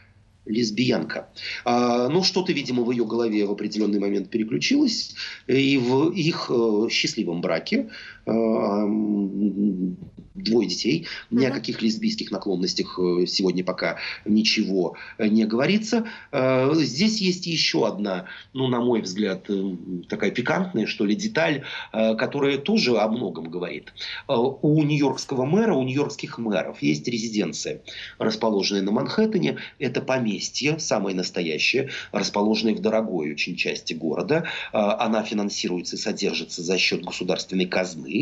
лесбиянка. 0.50 1.30
А, 1.64 2.10
ну, 2.10 2.24
что-то, 2.24 2.52
видимо, 2.52 2.84
в 2.84 2.92
ее 2.92 3.06
голове 3.06 3.46
в 3.46 3.52
определенный 3.52 4.00
момент 4.00 4.30
переключилось, 4.30 5.16
и 5.48 5.78
в 5.78 6.10
их 6.10 6.50
э, 6.50 6.90
счастливом 6.90 7.42
браке 7.42 7.90
двое 10.36 10.68
детей, 10.70 11.06
ни 11.32 11.44
о 11.46 11.52
каких 11.52 11.82
лесбийских 11.82 12.32
наклонностях 12.32 12.98
э, 12.98 13.26
сегодня 13.26 13.64
пока 13.64 13.98
ничего 14.24 14.96
не 15.18 15.46
говорится. 15.46 16.06
Здесь 16.32 17.20
есть 17.20 17.46
еще 17.46 17.86
одна, 17.86 18.26
ну, 18.54 18.68
на 18.68 18.80
мой 18.80 19.02
взгляд, 19.02 19.50
такая 20.08 20.32
пикантная, 20.32 20.86
что 20.86 21.06
ли, 21.06 21.16
деталь, 21.16 21.64
которая 21.92 22.58
тоже 22.58 22.98
о 22.98 23.08
многом 23.10 23.50
говорит. 23.50 23.94
У 24.28 24.82
нью-йоркского 24.84 25.46
мэра, 25.46 25.74
у 25.74 25.84
нью-йоркских 25.84 26.38
мэров 26.38 26.82
есть 26.82 27.08
резиденция, 27.08 27.82
расположенная 28.18 28.82
на 28.82 28.92
Манхэттене. 28.92 29.58
Это 29.78 30.02
поместье 30.02 30.80
самое 30.80 31.16
настоящее, 31.16 31.90
расположенное 32.12 32.76
в 32.76 32.80
дорогой 32.80 33.32
очень 33.32 33.56
части 33.56 33.94
города. 33.94 34.46
А, 34.72 35.06
она 35.06 35.24
финансируется 35.24 35.96
и 35.96 36.00
содержится 36.00 36.62
за 36.62 36.78
счет 36.78 37.04
государственной 37.04 37.66
казны. 37.66 38.19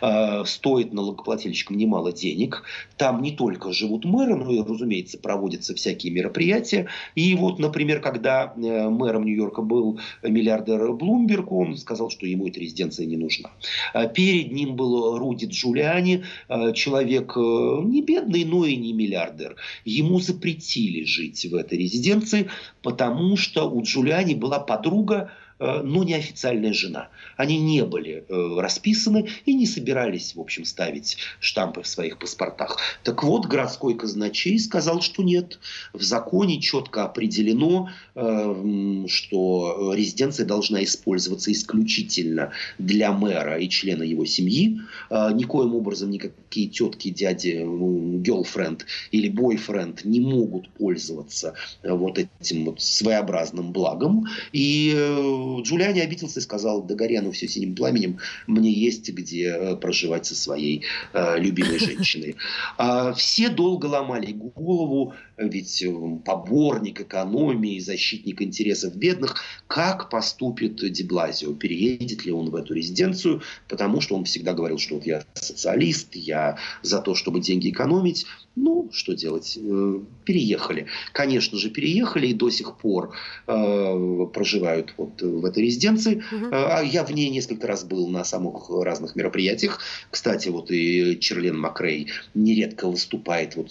А, 0.00 0.44
стоит 0.44 0.92
налогоплательщикам 0.92 1.76
немало 1.76 2.12
денег. 2.12 2.62
Там 2.96 3.22
не 3.22 3.32
только 3.32 3.72
живут 3.72 4.04
мэры, 4.04 4.36
но 4.36 4.52
и, 4.52 4.62
разумеется, 4.62 5.18
проводятся 5.18 5.74
всякие 5.74 6.12
мероприятия. 6.12 6.88
И 7.14 7.34
вот, 7.34 7.58
например, 7.58 8.00
когда 8.00 8.52
э, 8.56 8.88
мэром 8.88 9.24
Нью-Йорка 9.24 9.62
был 9.62 10.00
миллиардер 10.22 10.92
Блумберг, 10.92 11.52
он 11.52 11.76
сказал, 11.76 12.10
что 12.10 12.26
ему 12.26 12.48
эта 12.48 12.60
резиденция 12.60 13.06
не 13.06 13.16
нужна. 13.16 13.50
А, 13.92 14.06
перед 14.06 14.52
ним 14.52 14.76
был 14.76 15.18
Руди 15.18 15.46
Джулиани, 15.46 16.24
человек 16.74 17.36
э, 17.36 17.80
не 17.84 18.02
бедный, 18.02 18.44
но 18.44 18.64
и 18.64 18.76
не 18.76 18.92
миллиардер. 18.92 19.56
Ему 19.84 20.20
запретили 20.20 21.04
жить 21.04 21.46
в 21.46 21.54
этой 21.54 21.78
резиденции, 21.78 22.48
потому 22.82 23.36
что 23.36 23.70
у 23.70 23.82
Джулиани 23.82 24.34
была 24.34 24.60
подруга, 24.60 25.30
но 25.58 26.04
неофициальная 26.04 26.72
жена. 26.72 27.08
Они 27.36 27.58
не 27.58 27.84
были 27.84 28.24
э, 28.28 28.60
расписаны 28.60 29.28
и 29.44 29.54
не 29.54 29.66
собирались, 29.66 30.34
в 30.34 30.40
общем, 30.40 30.64
ставить 30.64 31.18
штампы 31.40 31.82
в 31.82 31.86
своих 31.86 32.18
паспортах. 32.18 32.78
Так 33.02 33.22
вот, 33.22 33.46
городской 33.46 33.94
казначей 33.94 34.58
сказал, 34.58 35.00
что 35.00 35.22
нет. 35.22 35.58
В 35.92 36.02
законе 36.02 36.60
четко 36.60 37.04
определено, 37.04 37.90
что 38.14 39.92
резиденция 39.94 40.46
должна 40.46 40.82
использоваться 40.84 41.52
исключительно 41.52 42.52
для 42.78 43.12
мэра 43.12 43.58
и 43.58 43.68
члена 43.68 44.02
его 44.02 44.24
семьи. 44.24 44.80
Никоим 45.10 45.74
образом 45.74 46.10
никакие 46.10 46.68
тетки, 46.68 47.10
дяди, 47.10 47.64
girlfriend 47.64 48.82
или 49.10 49.28
бойфренд 49.28 50.04
не 50.04 50.20
могут 50.20 50.68
пользоваться 50.70 51.54
вот 51.82 52.18
этим 52.18 52.66
вот 52.66 52.80
своеобразным 52.80 53.72
благом. 53.72 54.26
И 54.52 54.92
э, 54.94 55.47
Джулиани 55.62 56.00
обиделся 56.00 56.40
и 56.40 56.42
сказал, 56.42 56.82
да 56.82 56.94
горя 56.94 57.22
ну 57.22 57.32
все 57.32 57.48
синим 57.48 57.74
пламенем, 57.74 58.18
мне 58.46 58.70
есть 58.70 59.10
где 59.10 59.48
э, 59.48 59.76
проживать 59.76 60.26
со 60.26 60.34
своей 60.34 60.84
э, 61.12 61.38
любимой 61.38 61.78
женщиной. 61.78 62.36
А 62.76 63.12
все 63.12 63.48
долго 63.48 63.86
ломали 63.86 64.32
голову, 64.32 65.14
ведь 65.38 65.84
поборник 66.24 67.00
экономии, 67.00 67.78
защитник 67.78 68.42
интересов 68.42 68.96
бедных, 68.96 69.36
как 69.66 70.10
поступит 70.10 70.76
Деблазио, 70.76 71.54
переедет 71.54 72.24
ли 72.24 72.32
он 72.32 72.50
в 72.50 72.56
эту 72.56 72.74
резиденцию, 72.74 73.42
потому 73.68 74.00
что 74.00 74.16
он 74.16 74.24
всегда 74.24 74.52
говорил, 74.52 74.78
что 74.78 74.96
вот 74.96 75.06
я 75.06 75.24
социалист, 75.34 76.14
я 76.14 76.58
за 76.82 77.00
то, 77.00 77.14
чтобы 77.14 77.40
деньги 77.40 77.70
экономить. 77.70 78.26
Ну, 78.56 78.90
что 78.92 79.14
делать? 79.14 79.56
Переехали. 80.24 80.86
Конечно 81.12 81.56
же, 81.58 81.70
переехали 81.70 82.26
и 82.26 82.34
до 82.34 82.50
сих 82.50 82.76
пор 82.76 83.14
э, 83.46 84.26
проживают 84.34 84.94
вот 84.96 85.22
в 85.22 85.44
этой 85.44 85.62
резиденции. 85.62 86.24
Угу. 86.32 86.54
Я 86.86 87.04
в 87.04 87.12
ней 87.12 87.28
несколько 87.30 87.68
раз 87.68 87.84
был 87.84 88.08
на 88.08 88.24
самых 88.24 88.68
разных 88.68 89.14
мероприятиях. 89.14 89.80
Кстати, 90.10 90.48
вот 90.48 90.72
и 90.72 91.18
Черлен 91.20 91.56
Макрей 91.58 92.08
нередко 92.34 92.88
выступает 92.88 93.54
вот 93.54 93.70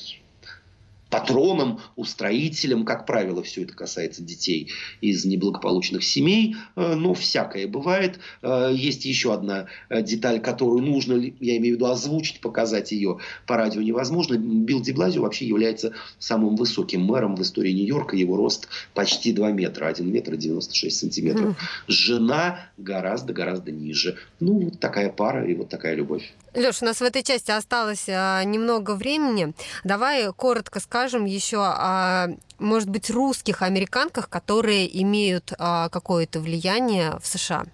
патроном, 1.10 1.80
устроителем. 1.96 2.86
Как 2.86 3.06
правило, 3.06 3.44
все 3.44 3.64
это 3.64 3.74
касается 3.74 4.22
детей 4.22 4.72
из 5.02 5.26
неблагополучных 5.26 6.04
семей, 6.04 6.56
э, 6.76 6.96
но 6.96 7.14
всякое 7.14 7.68
бывает. 7.68 8.20
Э, 8.42 8.72
есть 8.74 9.06
еще 9.06 9.34
одна 9.34 9.68
э, 9.90 10.02
деталь, 10.02 10.42
которую 10.42 10.84
нужно, 10.84 11.14
я 11.14 11.58
имею 11.58 11.76
в 11.76 11.78
виду, 11.78 11.86
озвучить, 11.86 12.42
показать 12.42 12.92
ее 12.92 13.20
по 13.46 13.56
радио 13.56 13.82
невозможно. 13.82 14.38
Билл 14.38 14.82
Деблазио 14.82 15.22
вообще 15.22 15.48
является 15.48 15.94
самым 16.20 16.56
высоким 16.56 17.04
мэром 17.04 17.36
в 17.36 17.42
истории 17.42 17.72
Нью-Йорка. 17.72 18.16
Его 18.16 18.36
рост 18.36 18.68
почти 18.94 19.32
2 19.32 19.52
метра, 19.52 19.88
1 19.88 20.12
метр 20.12 20.36
96 20.36 21.00
сантиметров. 21.00 21.58
Жена 21.88 22.60
гораздо-гораздо 22.78 23.72
ниже. 23.72 24.18
Ну, 24.40 24.60
вот 24.60 24.80
такая 24.80 25.10
пара 25.10 25.46
и 25.46 25.56
вот 25.56 25.70
такая 25.70 25.96
любовь. 25.96 26.34
Леш, 26.54 26.82
у 26.82 26.86
нас 26.86 26.98
в 26.98 27.04
этой 27.04 27.22
части 27.22 27.52
осталось 27.52 28.06
а, 28.10 28.44
немного 28.44 28.96
времени. 28.96 29.54
Давай 29.84 30.32
коротко 30.34 30.80
скажем 30.80 30.97
еще 31.26 31.60
о, 31.60 32.28
может 32.60 32.90
быть, 32.90 33.10
русских 33.10 33.62
американках, 33.62 34.30
которые 34.30 35.02
имеют 35.02 35.54
а, 35.58 35.90
какое-то 35.90 36.40
влияние 36.40 37.18
в 37.22 37.28
США. 37.28 37.66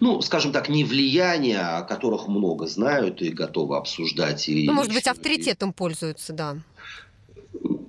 Ну, 0.00 0.20
скажем 0.22 0.52
так, 0.52 0.68
не 0.68 0.84
влияние, 0.84 1.60
о 1.60 1.82
которых 1.82 2.26
много 2.26 2.66
знают 2.66 3.22
и 3.22 3.30
готовы 3.30 3.76
обсуждать. 3.76 4.48
И 4.48 4.66
ну, 4.66 4.72
может 4.72 4.92
быть, 4.92 5.06
авторитетом 5.06 5.72
пользуются, 5.72 6.32
да 6.32 6.56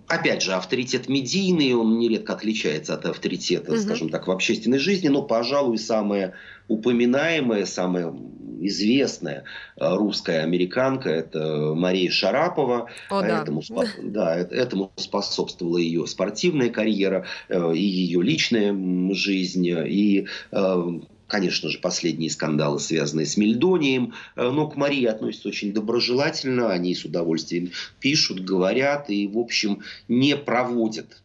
опять 0.08 0.42
же, 0.42 0.54
авторитет 0.54 1.10
медийный, 1.10 1.74
он 1.74 1.98
нередко 1.98 2.34
отличается 2.34 2.94
от 2.94 3.06
авторитета, 3.06 3.72
угу. 3.72 3.80
скажем 3.82 4.10
так, 4.10 4.28
в 4.28 4.32
общественной 4.32 4.80
жизни, 4.80 5.08
но, 5.08 5.22
пожалуй, 5.22 5.78
самое 5.78 6.34
упоминаемая, 6.68 7.66
самая 7.66 8.14
известная 8.62 9.44
э, 9.78 9.96
русская 9.96 10.42
американка, 10.42 11.10
это 11.10 11.74
Мария 11.76 12.10
Шарапова. 12.10 12.90
О, 13.10 13.22
да. 13.22 13.42
Этому, 13.42 13.62
да, 14.04 14.38
этому 14.38 14.92
способствовала 14.96 15.78
ее 15.78 16.08
спортивная 16.08 16.70
карьера, 16.70 17.26
э, 17.50 17.74
и 17.76 17.82
ее 17.82 18.22
личная 18.22 18.74
жизнь, 19.14 19.68
и 19.68 20.28
э, 20.52 21.00
конечно 21.36 21.70
же, 21.70 21.80
последние 21.80 22.30
скандалы, 22.30 22.80
связанные 22.80 23.26
с 23.26 23.36
Мельдонием, 23.36 24.14
но 24.38 24.70
к 24.70 24.78
Марии 24.78 25.04
относятся 25.04 25.50
очень 25.50 25.74
доброжелательно, 25.74 26.72
они 26.72 26.96
с 26.96 27.04
удовольствием 27.04 27.72
пишут, 28.00 28.40
говорят 28.40 29.10
и, 29.10 29.28
в 29.28 29.38
общем, 29.38 29.82
не 30.08 30.38
проводят 30.38 31.22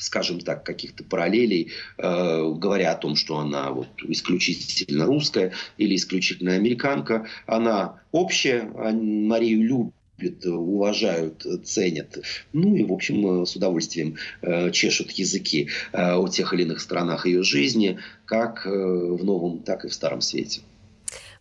скажем 0.00 0.38
так, 0.38 0.64
каких-то 0.64 1.02
параллелей, 1.02 1.72
э, 1.96 2.52
говоря 2.54 2.92
о 2.92 2.96
том, 2.96 3.16
что 3.16 3.38
она 3.38 3.72
вот 3.72 3.88
исключительно 4.06 5.06
русская 5.06 5.52
или 5.76 5.96
исключительно 5.96 6.52
американка. 6.52 7.26
Она 7.46 8.00
общая, 8.12 8.62
Марию 8.62 9.90
любят 10.18 10.44
уважают, 10.46 11.46
ценят. 11.64 12.18
Ну 12.52 12.74
и, 12.74 12.84
в 12.84 12.92
общем, 12.92 13.46
с 13.46 13.56
удовольствием 13.56 14.16
э, 14.42 14.70
чешут 14.70 15.10
языки 15.12 15.68
э, 15.92 16.14
о 16.14 16.28
тех 16.28 16.52
или 16.52 16.62
иных 16.62 16.80
сторонах 16.80 17.26
ее 17.26 17.42
жизни, 17.42 17.98
как 18.24 18.66
э, 18.66 18.70
в 18.70 19.24
новом, 19.24 19.60
так 19.60 19.84
и 19.84 19.88
в 19.88 19.94
старом 19.94 20.20
свете. 20.20 20.60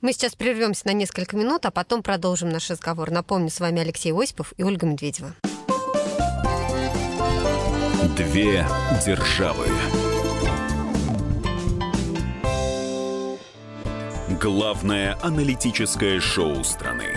Мы 0.01 0.13
сейчас 0.13 0.35
прервемся 0.35 0.85
на 0.85 0.93
несколько 0.93 1.35
минут, 1.35 1.65
а 1.65 1.71
потом 1.71 2.03
продолжим 2.03 2.49
наш 2.49 2.69
разговор. 2.69 3.09
Напомню, 3.09 3.49
с 3.49 3.59
вами 3.59 3.81
Алексей 3.81 4.13
Осипов 4.13 4.53
и 4.57 4.63
Ольга 4.63 4.85
Медведева. 4.85 5.35
Две 8.15 8.65
державы. 9.05 9.65
Главное 14.39 15.17
аналитическое 15.23 16.19
шоу 16.19 16.63
страны. 16.63 17.16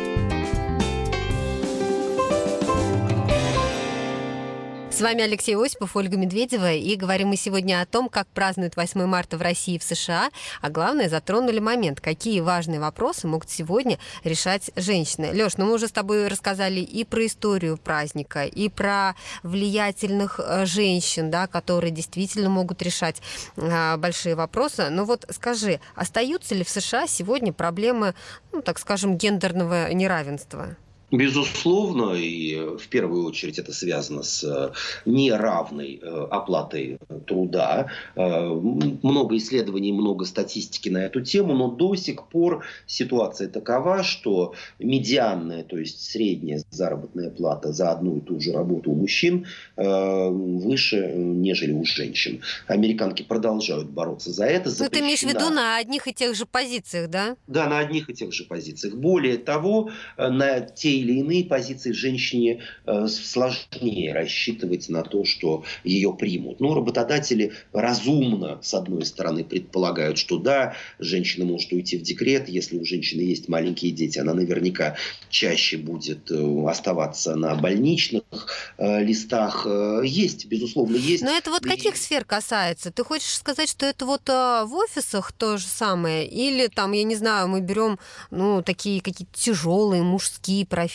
С 5.01 5.03
вами 5.03 5.23
Алексей 5.23 5.55
Осипов, 5.55 5.95
Ольга 5.95 6.15
Медведева, 6.15 6.73
и 6.73 6.95
говорим 6.95 7.29
мы 7.29 7.35
сегодня 7.35 7.81
о 7.81 7.87
том, 7.87 8.07
как 8.07 8.27
празднуют 8.27 8.75
8 8.75 9.03
марта 9.07 9.35
в 9.35 9.41
России 9.41 9.73
и 9.73 9.79
в 9.79 9.83
США, 9.83 10.29
а 10.61 10.69
главное, 10.69 11.09
затронули 11.09 11.57
момент, 11.57 11.99
какие 11.99 12.39
важные 12.39 12.79
вопросы 12.79 13.25
могут 13.25 13.49
сегодня 13.49 13.97
решать 14.23 14.69
женщины. 14.75 15.31
Леш, 15.33 15.57
ну 15.57 15.65
мы 15.65 15.73
уже 15.73 15.87
с 15.87 15.91
тобой 15.91 16.27
рассказали 16.27 16.81
и 16.81 17.03
про 17.03 17.25
историю 17.25 17.77
праздника, 17.77 18.45
и 18.45 18.69
про 18.69 19.15
влиятельных 19.41 20.39
э, 20.39 20.67
женщин, 20.67 21.31
да, 21.31 21.47
которые 21.47 21.89
действительно 21.89 22.51
могут 22.51 22.83
решать 22.83 23.23
а, 23.57 23.97
большие 23.97 24.35
вопросы. 24.35 24.89
Но 24.91 25.05
вот 25.05 25.25
скажи, 25.31 25.79
остаются 25.95 26.53
ли 26.53 26.63
в 26.63 26.69
США 26.69 27.07
сегодня 27.07 27.51
проблемы, 27.51 28.13
ну, 28.51 28.61
так 28.61 28.77
скажем, 28.77 29.17
гендерного 29.17 29.91
неравенства? 29.91 30.77
Безусловно, 31.11 32.13
и 32.13 32.55
в 32.77 32.87
первую 32.87 33.25
очередь 33.25 33.59
это 33.59 33.73
связано 33.73 34.23
с 34.23 34.45
э, 34.45 34.71
неравной 35.05 35.99
э, 36.01 36.27
оплатой 36.31 36.99
труда. 37.27 37.87
Э, 38.15 38.47
много 38.47 39.35
исследований, 39.35 39.91
много 39.91 40.23
статистики 40.23 40.87
на 40.87 40.99
эту 40.99 41.19
тему, 41.19 41.53
но 41.53 41.69
до 41.69 41.95
сих 41.95 42.27
пор 42.29 42.63
ситуация 42.87 43.49
такова, 43.49 44.03
что 44.03 44.53
медианная, 44.79 45.63
то 45.63 45.77
есть 45.77 46.01
средняя 46.01 46.63
заработная 46.69 47.29
плата 47.29 47.73
за 47.73 47.91
одну 47.91 48.17
и 48.17 48.21
ту 48.21 48.39
же 48.39 48.53
работу 48.53 48.91
у 48.91 48.95
мужчин 48.95 49.45
выше, 49.75 51.13
нежели 51.15 51.73
у 51.73 51.83
женщин. 51.83 52.41
Американки 52.67 53.23
продолжают 53.23 53.89
бороться 53.89 54.31
за 54.31 54.45
это. 54.45 54.71
Ну, 54.79 54.89
ты 54.89 54.99
имеешь 54.99 55.21
в 55.21 55.27
виду 55.27 55.49
на 55.49 55.77
одних 55.77 56.07
и 56.07 56.13
тех 56.13 56.35
же 56.35 56.45
позициях, 56.45 57.09
да? 57.09 57.35
Да, 57.47 57.67
на 57.67 57.79
одних 57.79 58.09
и 58.09 58.13
тех 58.13 58.31
же 58.31 58.45
позициях. 58.45 58.95
Более 58.95 59.37
того, 59.37 59.89
на 60.17 60.61
те 60.61 61.00
или 61.01 61.19
иные 61.19 61.43
позиции 61.43 61.91
женщине 61.91 62.61
э, 62.85 63.07
сложнее 63.07 64.13
рассчитывать 64.13 64.89
на 64.89 65.03
то, 65.03 65.25
что 65.25 65.63
ее 65.83 66.13
примут. 66.13 66.59
Но 66.59 66.73
работодатели 66.73 67.53
разумно, 67.73 68.59
с 68.61 68.73
одной 68.73 69.05
стороны, 69.05 69.43
предполагают, 69.43 70.17
что 70.17 70.37
да, 70.37 70.75
женщина 70.99 71.45
может 71.45 71.73
уйти 71.73 71.97
в 71.97 72.01
декрет, 72.01 72.47
если 72.47 72.77
у 72.77 72.85
женщины 72.85 73.21
есть 73.21 73.49
маленькие 73.49 73.91
дети, 73.91 74.19
она 74.19 74.33
наверняка 74.33 74.95
чаще 75.29 75.77
будет 75.77 76.31
э, 76.31 76.65
оставаться 76.67 77.35
на 77.35 77.55
больничных 77.55 78.23
э, 78.77 79.03
листах. 79.03 79.67
Есть, 80.03 80.45
безусловно, 80.45 80.95
есть. 80.95 81.23
Но 81.23 81.31
это 81.31 81.49
вот 81.49 81.63
каких 81.63 81.97
сфер 81.97 82.25
касается? 82.25 82.91
Ты 82.91 83.03
хочешь 83.03 83.35
сказать, 83.35 83.69
что 83.69 83.85
это 83.85 84.05
вот 84.05 84.27
в 84.27 84.71
офисах 84.73 85.31
то 85.31 85.57
же 85.57 85.65
самое? 85.65 86.27
Или 86.27 86.67
там, 86.67 86.91
я 86.91 87.03
не 87.03 87.15
знаю, 87.15 87.47
мы 87.47 87.61
берем 87.61 87.99
ну, 88.29 88.61
такие 88.61 89.01
какие-то 89.01 89.33
тяжелые 89.33 90.03
мужские 90.03 90.65
профессии? 90.65 90.90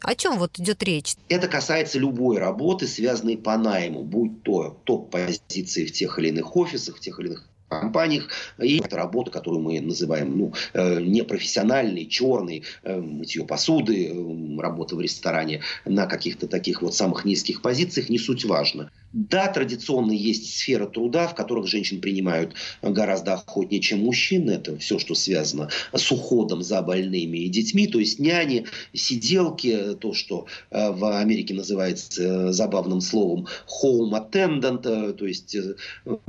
О 0.00 0.14
чем 0.14 0.38
вот 0.38 0.58
идет 0.58 0.82
речь? 0.82 1.14
Это 1.30 1.48
касается 1.48 1.98
любой 1.98 2.38
работы, 2.38 2.86
связанной 2.86 3.38
по 3.38 3.56
найму, 3.56 4.02
будь 4.02 4.42
то 4.42 4.78
топ-позиции 4.84 5.86
в 5.86 5.92
тех 5.92 6.18
или 6.18 6.28
иных 6.28 6.54
офисах, 6.56 6.96
в 6.96 7.00
тех 7.00 7.18
или 7.20 7.28
иных 7.28 7.48
компаниях. 7.80 8.28
И 8.58 8.78
это 8.78 8.96
работа, 8.96 9.30
которую 9.30 9.62
мы 9.62 9.80
называем 9.80 10.36
ну, 10.36 10.52
э, 10.74 11.00
непрофессиональной, 11.00 12.06
черной, 12.06 12.64
э, 12.82 13.00
мытье 13.00 13.44
посуды, 13.44 14.08
э, 14.08 14.60
работа 14.60 14.96
в 14.96 15.00
ресторане 15.00 15.62
на 15.84 16.06
каких-то 16.06 16.46
таких 16.46 16.82
вот 16.82 16.94
самых 16.94 17.24
низких 17.24 17.62
позициях, 17.62 18.08
не 18.10 18.18
суть 18.18 18.44
важно. 18.44 18.90
Да, 19.14 19.46
традиционно 19.46 20.10
есть 20.10 20.56
сфера 20.56 20.86
труда, 20.86 21.28
в 21.28 21.36
которых 21.36 21.68
женщин 21.68 22.00
принимают 22.00 22.54
гораздо 22.82 23.34
охотнее, 23.34 23.80
чем 23.80 24.00
мужчин. 24.00 24.50
Это 24.50 24.76
все, 24.78 24.98
что 24.98 25.14
связано 25.14 25.68
с 25.92 26.10
уходом 26.10 26.64
за 26.64 26.82
больными 26.82 27.38
и 27.38 27.48
детьми. 27.48 27.86
То 27.86 28.00
есть 28.00 28.18
няни, 28.18 28.66
сиделки, 28.92 29.94
то, 30.00 30.14
что 30.14 30.46
э, 30.72 30.90
в 30.90 31.16
Америке 31.16 31.54
называется 31.54 32.48
э, 32.48 32.52
забавным 32.52 33.00
словом 33.00 33.46
home 33.68 34.10
attendant, 34.18 34.82
э, 34.84 35.12
то 35.12 35.26
есть 35.26 35.56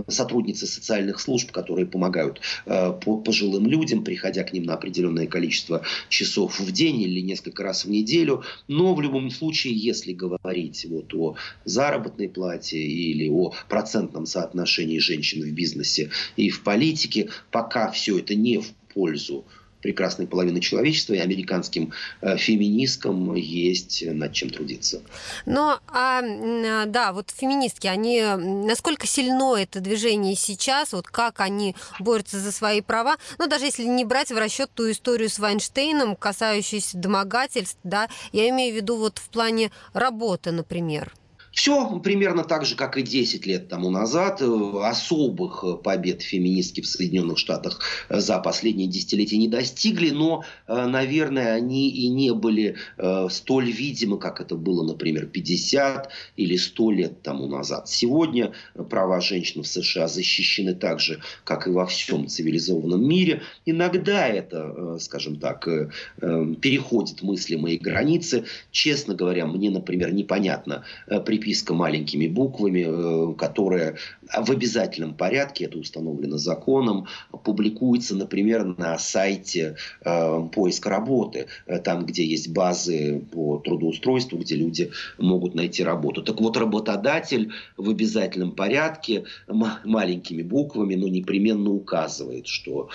сотрудницы 0.07 0.67
социальных 0.67 1.19
служб, 1.19 1.51
которые 1.51 1.87
помогают 1.87 2.39
пожилым 2.65 3.65
людям, 3.65 4.03
приходя 4.03 4.43
к 4.43 4.53
ним 4.53 4.63
на 4.63 4.75
определенное 4.75 5.25
количество 5.25 5.81
часов 6.09 6.59
в 6.59 6.71
день 6.71 7.01
или 7.01 7.21
несколько 7.21 7.63
раз 7.63 7.85
в 7.85 7.89
неделю. 7.89 8.43
Но 8.67 8.93
в 8.93 9.01
любом 9.01 9.31
случае, 9.31 9.73
если 9.73 10.13
говорить 10.13 10.85
вот 10.87 11.13
о 11.15 11.35
заработной 11.65 12.29
плате, 12.29 12.74
или 12.77 13.29
о 13.29 13.53
процентном 13.69 14.25
соотношении 14.25 14.99
женщин 14.99 15.41
в 15.41 15.51
бизнесе 15.51 16.11
и 16.35 16.49
в 16.49 16.63
политике, 16.63 17.29
пока 17.51 17.91
все 17.91 18.19
это 18.19 18.35
не 18.35 18.59
в 18.59 18.71
пользу 18.93 19.45
прекрасной 19.85 20.25
половины 20.25 20.61
человечества, 20.61 21.13
и 21.13 21.19
американским 21.19 21.93
э, 22.21 22.37
феминисткам 22.37 23.35
есть 23.35 24.03
над 24.03 24.33
чем 24.33 24.49
трудиться. 24.49 25.03
Но, 25.45 25.79
а, 25.87 26.23
а, 26.23 26.85
да, 26.87 27.13
вот 27.13 27.29
феминистки, 27.29 27.85
они, 27.85 28.19
насколько 28.23 29.05
сильно 29.05 29.55
это 29.55 29.81
движение 29.81 30.35
сейчас, 30.35 30.93
вот 30.93 31.05
как 31.07 31.39
они 31.39 31.75
борются 31.99 32.39
за 32.39 32.51
свои 32.51 32.81
права, 32.81 33.17
ну, 33.37 33.45
даже 33.45 33.65
если 33.65 33.83
не 33.83 34.05
брать 34.05 34.31
в 34.31 34.37
расчет 34.39 34.71
ту 34.73 34.89
историю 34.89 35.29
с 35.29 35.37
Вайнштейном, 35.37 36.15
касающуюся 36.15 36.97
домогательств, 36.97 37.77
да, 37.83 38.09
я 38.31 38.49
имею 38.49 38.73
в 38.73 38.77
виду 38.77 38.97
вот 38.97 39.19
в 39.19 39.29
плане 39.29 39.69
работы, 39.93 40.51
например. 40.51 41.13
Все 41.55 41.99
примерно 41.99 42.43
так 42.43 42.65
же, 42.65 42.75
как 42.75 42.97
и 42.97 43.01
10 43.01 43.45
лет 43.45 43.69
тому 43.69 43.89
назад. 43.89 44.41
Особых 44.41 45.63
побед 45.83 46.21
феминистки 46.21 46.81
в 46.81 46.85
Соединенных 46.85 47.37
Штатах 47.37 47.79
за 48.09 48.39
последние 48.39 48.89
десятилетия 48.89 49.37
не 49.37 49.47
достигли, 49.47 50.09
но, 50.09 50.43
наверное, 50.67 51.53
они 51.53 51.89
и 51.89 52.09
не 52.09 52.33
были 52.33 52.75
э, 52.97 53.27
столь 53.31 53.71
видимы, 53.71 54.19
как 54.19 54.41
это 54.41 54.55
было, 54.55 54.83
например, 54.83 55.27
50 55.27 56.09
или 56.35 56.57
100 56.57 56.91
лет 56.91 57.21
тому 57.21 57.47
назад. 57.47 57.87
Сегодня 57.87 58.51
права 58.89 59.21
женщин 59.21 59.63
в 59.63 59.67
США 59.67 60.09
защищены 60.09 60.75
так 60.75 60.99
же, 60.99 61.21
как 61.45 61.67
и 61.67 61.69
во 61.69 61.85
всем 61.85 62.27
цивилизованном 62.27 63.07
мире. 63.07 63.43
Иногда 63.65 64.27
это, 64.27 64.73
э, 64.75 64.97
скажем 64.99 65.37
так, 65.37 65.65
э, 65.69 65.89
переходит 66.19 67.21
мыслимые 67.21 67.77
границы. 67.77 68.43
Честно 68.71 69.15
говоря, 69.15 69.45
мне, 69.45 69.69
например, 69.69 70.13
непонятно 70.13 70.83
при 71.25 71.44
переписка 71.45 71.73
маленькими 71.73 72.27
буквами, 72.27 72.85
э, 72.87 73.33
которая 73.35 73.95
в 74.35 74.49
обязательном 74.51 75.13
порядке, 75.13 75.65
это 75.65 75.77
установлено 75.77 76.37
законом, 76.37 77.05
публикуется, 77.43 78.15
например, 78.15 78.65
на 78.65 78.97
сайте 78.97 79.75
э, 80.03 80.47
поиска 80.51 80.89
работы, 80.89 81.45
э, 81.67 81.79
там, 81.79 82.05
где 82.05 82.25
есть 82.25 82.51
базы 82.51 83.21
по 83.31 83.59
трудоустройству, 83.59 84.39
где 84.39 84.55
люди 84.55 84.91
могут 85.19 85.55
найти 85.55 85.83
работу. 85.83 86.23
Так 86.23 86.41
вот, 86.41 86.57
работодатель 86.57 87.51
в 87.77 87.89
обязательном 87.89 88.51
порядке 88.51 89.25
маленькими 89.47 90.41
буквами, 90.41 90.95
но 90.95 91.07
непременно 91.07 91.69
указывает, 91.69 92.47
что 92.47 92.89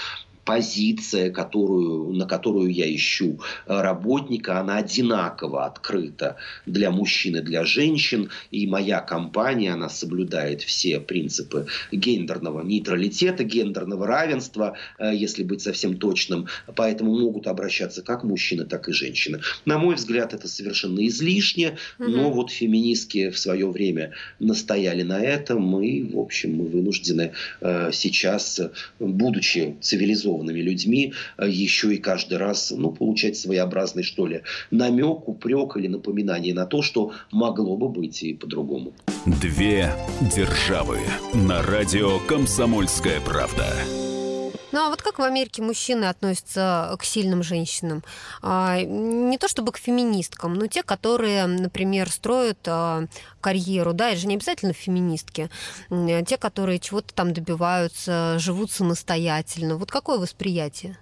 позиция, 0.45 1.30
которую, 1.30 2.12
на 2.12 2.26
которую 2.26 2.72
я 2.72 2.93
ищу 2.93 3.41
э, 3.66 3.80
работника, 3.80 4.59
она 4.59 4.78
одинаково 4.78 5.66
открыта 5.66 6.36
для 6.66 6.91
мужчин 6.91 7.36
и 7.36 7.41
для 7.41 7.64
женщин. 7.64 8.30
И 8.51 8.66
моя 8.66 9.01
компания, 9.01 9.72
она 9.72 9.88
соблюдает 9.88 10.62
все 10.62 11.01
принципы 11.01 11.66
гендерного 11.93 12.62
нейтралитета, 12.62 13.45
гендерного 13.45 14.07
равенства, 14.07 14.76
э, 14.99 15.12
если 15.14 15.45
быть 15.45 15.62
совсем 15.62 15.97
точным. 15.99 16.47
Поэтому 16.74 17.18
могут 17.18 17.47
обращаться 17.47 18.03
как 18.03 18.24
мужчины, 18.24 18.64
так 18.64 18.88
и 18.88 18.93
женщины. 18.93 19.41
На 19.64 19.78
мой 19.78 19.97
взгляд, 19.97 20.34
это 20.34 20.49
совершенно 20.49 21.07
излишне, 21.07 21.76
но 21.99 22.30
вот 22.30 22.51
феминистки 22.51 23.30
в 23.30 23.38
свое 23.38 23.70
время 23.70 24.12
настояли 24.38 25.03
на 25.03 25.20
этом, 25.20 25.80
и, 25.82 26.03
в 26.03 26.18
общем, 26.18 26.57
мы 26.57 26.66
вынуждены 26.66 27.32
э, 27.61 27.91
сейчас, 27.93 28.61
будучи 28.99 29.76
цивилизованными, 29.80 30.30
цивилизованными 30.31 30.61
людьми 30.61 31.14
э, 31.39 31.49
еще 31.49 31.95
и 31.95 31.99
каждый 31.99 32.39
раз 32.39 32.72
ну, 32.76 32.93
получать 32.93 33.37
своеобразный, 33.37 34.03
что 34.03 34.26
ли, 34.26 34.43
намек, 34.70 35.28
упрек 35.28 35.76
или 35.76 35.89
напоминание 35.89 36.55
на 36.55 36.66
то, 36.66 36.83
что 36.83 37.12
могло 37.31 37.76
бы 37.76 37.89
быть 37.89 38.22
и 38.22 38.35
по-другому. 38.35 38.93
Две 39.26 39.93
державы 40.35 40.99
на 41.35 41.62
радио 41.62 42.18
«Комсомольская 42.28 43.20
правда». 43.20 44.10
Ну 44.73 44.81
а 44.81 44.89
вот 44.89 45.03
как 45.03 45.18
в 45.18 45.23
Америке 45.23 45.62
мужчины 45.62 46.05
относятся 46.05 46.95
к 46.99 47.05
сильным 47.05 47.43
женщинам? 47.43 48.05
А, 48.43 48.81
не 48.81 49.37
то 49.39 49.49
чтобы 49.49 49.73
к 49.73 49.79
феминисткам, 49.79 50.55
но 50.55 50.66
те, 50.66 50.83
которые, 50.83 51.47
например, 51.47 52.11
строят 52.11 52.59
а, 52.66 53.07
карьеру, 53.41 53.93
да, 53.93 54.11
это 54.11 54.21
же 54.21 54.27
не 54.29 54.37
обязательно 54.37 54.73
феминистки, 54.73 55.51
те, 55.91 56.37
которые 56.37 56.79
чего-то 56.79 57.12
там 57.14 57.33
добиваются, 57.33 58.37
живут 58.39 58.71
самостоятельно. 58.71 59.77
Вот 59.77 59.91
какое 59.91 60.18
восприятие? 60.18 60.99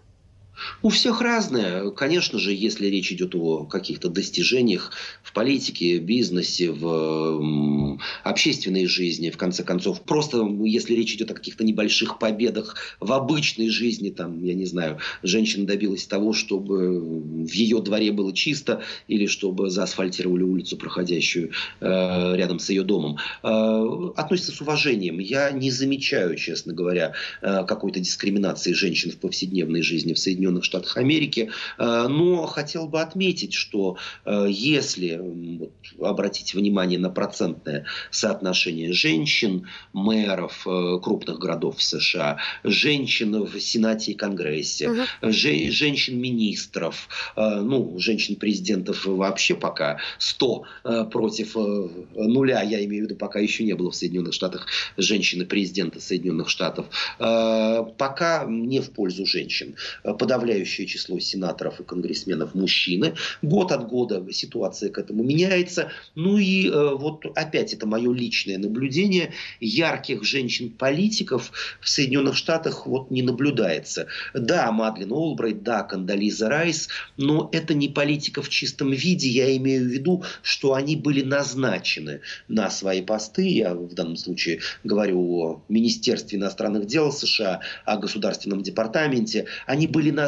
У 0.82 0.88
всех 0.88 1.20
разное. 1.20 1.90
Конечно 1.90 2.38
же, 2.38 2.52
если 2.52 2.86
речь 2.86 3.12
идет 3.12 3.34
о 3.34 3.64
каких-то 3.64 4.08
достижениях 4.08 4.92
в 5.22 5.32
политике, 5.32 5.98
бизнесе, 5.98 6.70
в 6.70 7.98
общественной 8.24 8.86
жизни, 8.86 9.30
в 9.30 9.36
конце 9.36 9.64
концов, 9.64 10.02
просто 10.02 10.46
если 10.64 10.94
речь 10.94 11.14
идет 11.14 11.30
о 11.30 11.34
каких-то 11.34 11.64
небольших 11.64 12.18
победах 12.18 12.76
в 13.00 13.12
обычной 13.12 13.68
жизни, 13.68 14.10
там, 14.10 14.42
я 14.44 14.54
не 14.54 14.66
знаю, 14.66 14.98
женщина 15.22 15.66
добилась 15.66 16.06
того, 16.06 16.32
чтобы 16.32 17.00
в 17.00 17.52
ее 17.52 17.80
дворе 17.80 18.12
было 18.12 18.32
чисто, 18.32 18.82
или 19.06 19.26
чтобы 19.26 19.70
заасфальтировали 19.70 20.42
улицу, 20.42 20.76
проходящую 20.76 21.50
э, 21.80 22.36
рядом 22.36 22.58
с 22.58 22.70
ее 22.70 22.82
домом, 22.82 23.18
э, 23.42 24.10
относится 24.16 24.52
с 24.52 24.60
уважением. 24.60 25.18
Я 25.18 25.50
не 25.50 25.70
замечаю, 25.70 26.36
честно 26.36 26.72
говоря, 26.72 27.14
э, 27.42 27.64
какой-то 27.66 28.00
дискриминации 28.00 28.72
женщин 28.72 29.10
в 29.10 29.18
повседневной 29.18 29.82
жизни 29.82 30.12
в 30.14 30.18
Соединенных 30.18 30.47
Соединенных 30.48 30.64
Штатах 30.64 30.96
Америки. 30.96 31.50
Э, 31.78 32.06
но 32.08 32.46
хотел 32.46 32.88
бы 32.88 33.00
отметить, 33.00 33.54
что 33.54 33.96
э, 34.24 34.46
если 34.48 35.18
вот, 35.20 35.72
обратить 36.00 36.54
внимание 36.54 36.98
на 36.98 37.10
процентное 37.10 37.84
соотношение 38.10 38.92
женщин, 38.92 39.68
мэров 39.92 40.66
э, 40.66 40.98
крупных 41.02 41.38
городов 41.38 41.82
США, 41.82 42.38
женщин 42.64 43.44
в 43.44 43.60
Сенате 43.60 44.12
и 44.12 44.14
Конгрессе, 44.14 44.90
угу. 44.90 45.02
женщин-министров, 45.22 47.08
ну, 47.36 47.98
женщин-президентов 47.98 49.04
вообще 49.06 49.54
пока 49.54 49.98
100 50.18 50.64
против 51.10 51.54
нуля, 51.54 52.62
я 52.62 52.84
имею 52.84 53.04
в 53.04 53.08
виду, 53.08 53.16
пока 53.16 53.38
еще 53.38 53.64
не 53.64 53.74
было 53.74 53.90
в 53.90 53.94
Соединенных 53.96 54.32
Штатах 54.32 54.66
женщины-президента 54.96 56.00
Соединенных 56.00 56.48
Штатов, 56.48 56.86
пока 57.18 58.44
не 58.48 58.80
в 58.80 58.90
пользу 58.90 59.26
женщин. 59.26 59.74
Подавляющее 60.02 60.37
подавляющее 60.38 60.86
число 60.86 61.18
сенаторов 61.18 61.80
и 61.80 61.84
конгрессменов 61.84 62.54
мужчины. 62.54 63.14
Год 63.42 63.72
от 63.72 63.88
года 63.88 64.24
ситуация 64.32 64.90
к 64.90 64.98
этому 64.98 65.24
меняется. 65.24 65.90
Ну 66.14 66.38
и 66.38 66.68
э, 66.68 66.94
вот 66.94 67.24
опять 67.34 67.74
это 67.74 67.86
мое 67.86 68.12
личное 68.12 68.58
наблюдение. 68.58 69.32
Ярких 69.60 70.22
женщин-политиков 70.22 71.50
в 71.80 71.88
Соединенных 71.88 72.36
Штатах 72.36 72.86
вот 72.86 73.10
не 73.10 73.22
наблюдается. 73.22 74.06
Да, 74.32 74.70
Мадлен 74.70 75.12
Олбрайт, 75.12 75.62
да, 75.62 75.82
Кандализа 75.82 76.48
Райс, 76.48 76.88
но 77.16 77.48
это 77.52 77.74
не 77.74 77.88
политика 77.88 78.42
в 78.42 78.48
чистом 78.48 78.92
виде. 78.92 79.28
Я 79.28 79.56
имею 79.56 79.84
в 79.84 79.88
виду, 79.88 80.22
что 80.42 80.74
они 80.74 80.94
были 80.94 81.22
назначены 81.22 82.20
на 82.46 82.70
свои 82.70 83.02
посты. 83.02 83.48
Я 83.48 83.74
в 83.74 83.94
данном 83.94 84.16
случае 84.16 84.60
говорю 84.84 85.20
о 85.40 85.62
Министерстве 85.68 86.38
иностранных 86.38 86.86
дел 86.86 87.10
США, 87.10 87.60
о 87.84 87.96
Государственном 87.96 88.62
департаменте. 88.62 89.46
Они 89.66 89.86
были 89.86 90.10
назначены, 90.10 90.27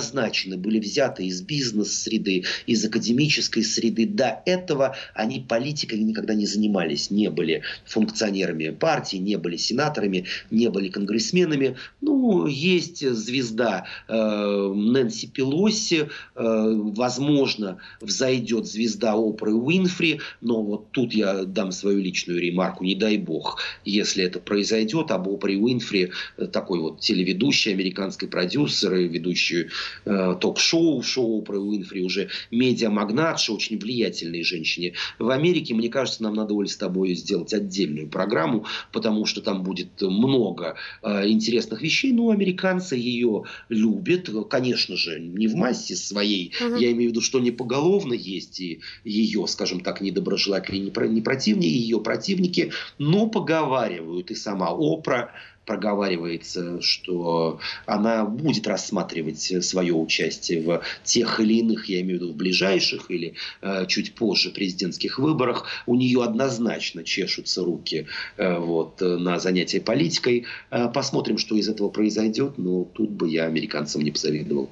были 0.56 0.78
взяты 0.78 1.26
из 1.26 1.42
бизнес-среды, 1.42 2.44
из 2.66 2.84
академической 2.84 3.62
среды. 3.62 4.06
До 4.06 4.42
этого 4.46 4.96
они 5.14 5.40
политикой 5.40 5.98
никогда 5.98 6.34
не 6.34 6.46
занимались, 6.46 7.10
не 7.10 7.30
были 7.30 7.62
функционерами 7.84 8.70
партии, 8.70 9.16
не 9.16 9.36
были 9.36 9.56
сенаторами, 9.56 10.26
не 10.50 10.70
были 10.70 10.88
конгрессменами. 10.88 11.76
Ну, 12.00 12.46
есть 12.46 13.06
звезда 13.08 13.86
э, 14.08 14.14
Нэнси 14.14 15.28
Пелоси, 15.28 16.00
э, 16.00 16.08
возможно, 16.34 17.78
взойдет 18.00 18.66
звезда 18.66 19.16
Опры 19.16 19.54
Уинфри, 19.54 20.20
но 20.40 20.62
вот 20.62 20.90
тут 20.92 21.12
я 21.12 21.44
дам 21.44 21.72
свою 21.72 21.98
личную 22.00 22.40
ремарку, 22.40 22.84
не 22.84 22.94
дай 22.94 23.18
бог, 23.18 23.58
если 23.84 24.24
это 24.24 24.38
произойдет, 24.40 25.10
об 25.10 25.28
Опре 25.28 25.56
Уинфри, 25.56 26.12
э, 26.36 26.46
такой 26.46 26.80
вот 26.80 27.00
телеведущий, 27.00 27.72
американский 27.72 28.26
продюсер, 28.26 28.94
ведущий 28.94 29.62
э, 29.62 29.68
ток-шоу, 30.04 31.02
шоу 31.02 31.38
Опры 31.38 31.58
Уинфри, 31.58 32.02
уже 32.02 32.28
медиамагнатша, 32.50 33.52
очень 33.52 33.78
влиятельной 33.78 34.42
женщине 34.42 34.94
в 35.18 35.28
Америке. 35.30 35.74
Мне 35.74 35.88
кажется, 35.88 36.22
нам 36.22 36.34
надо, 36.34 36.54
Оль, 36.54 36.68
с 36.68 36.76
тобой 36.76 37.14
сделать 37.14 37.52
отдельную 37.52 38.08
программу, 38.08 38.66
потому 38.92 39.26
что 39.26 39.40
там 39.40 39.62
будет 39.62 40.00
много 40.00 40.76
э, 41.02 41.28
интересных 41.28 41.82
вещей. 41.82 42.12
Ну, 42.12 42.30
американцы 42.30 42.96
ее 42.96 43.44
любят, 43.68 44.30
конечно 44.48 44.96
же, 44.96 45.20
не 45.20 45.46
в 45.46 45.54
массе 45.54 45.96
своей. 45.96 46.52
Угу. 46.60 46.76
Я 46.76 46.92
имею 46.92 47.10
в 47.10 47.12
виду, 47.12 47.20
что 47.20 47.40
не 47.40 47.50
поголовно 47.50 48.12
есть 48.12 48.60
и 48.60 48.80
ее, 49.04 49.46
скажем 49.46 49.80
так, 49.80 50.00
недоброжелатели, 50.00 50.78
не, 50.78 51.08
не 51.08 51.20
противники, 51.20 51.66
ее 51.66 52.00
противники, 52.00 52.72
но 52.98 53.28
поговаривают. 53.28 54.30
И 54.30 54.34
сама 54.34 54.70
Опра 54.70 55.32
проговаривается, 55.70 56.82
что 56.82 57.60
она 57.86 58.24
будет 58.24 58.66
рассматривать 58.66 59.64
свое 59.64 59.94
участие 59.94 60.62
в 60.62 60.82
тех 61.04 61.38
или 61.38 61.60
иных, 61.60 61.88
я 61.88 62.00
имею 62.00 62.18
в 62.18 62.22
виду 62.22 62.32
в 62.32 62.36
ближайших 62.36 63.08
или 63.08 63.34
э, 63.62 63.86
чуть 63.86 64.16
позже 64.16 64.50
президентских 64.50 65.20
выборах. 65.20 65.66
У 65.86 65.94
нее 65.94 66.24
однозначно 66.24 67.04
чешутся 67.04 67.62
руки 67.62 68.08
э, 68.36 68.58
вот, 68.58 69.00
на 69.00 69.38
занятия 69.38 69.80
политикой. 69.80 70.46
Э, 70.72 70.88
посмотрим, 70.92 71.38
что 71.38 71.54
из 71.54 71.68
этого 71.68 71.88
произойдет, 71.88 72.58
но 72.58 72.82
тут 72.82 73.10
бы 73.10 73.30
я 73.30 73.44
американцам 73.44 74.02
не 74.02 74.10
посоветовал. 74.10 74.68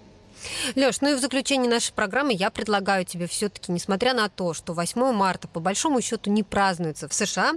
Леш, 0.76 1.00
ну 1.00 1.10
и 1.10 1.14
в 1.14 1.18
заключение 1.18 1.70
нашей 1.70 1.92
программы 1.92 2.32
я 2.32 2.50
предлагаю 2.50 3.04
тебе 3.04 3.26
все-таки, 3.26 3.72
несмотря 3.72 4.14
на 4.14 4.28
то, 4.28 4.54
что 4.54 4.72
8 4.72 5.12
марта 5.12 5.48
по 5.48 5.60
большому 5.60 6.00
счету 6.00 6.30
не 6.30 6.42
празднуется 6.42 7.08
в 7.08 7.14
США, 7.14 7.52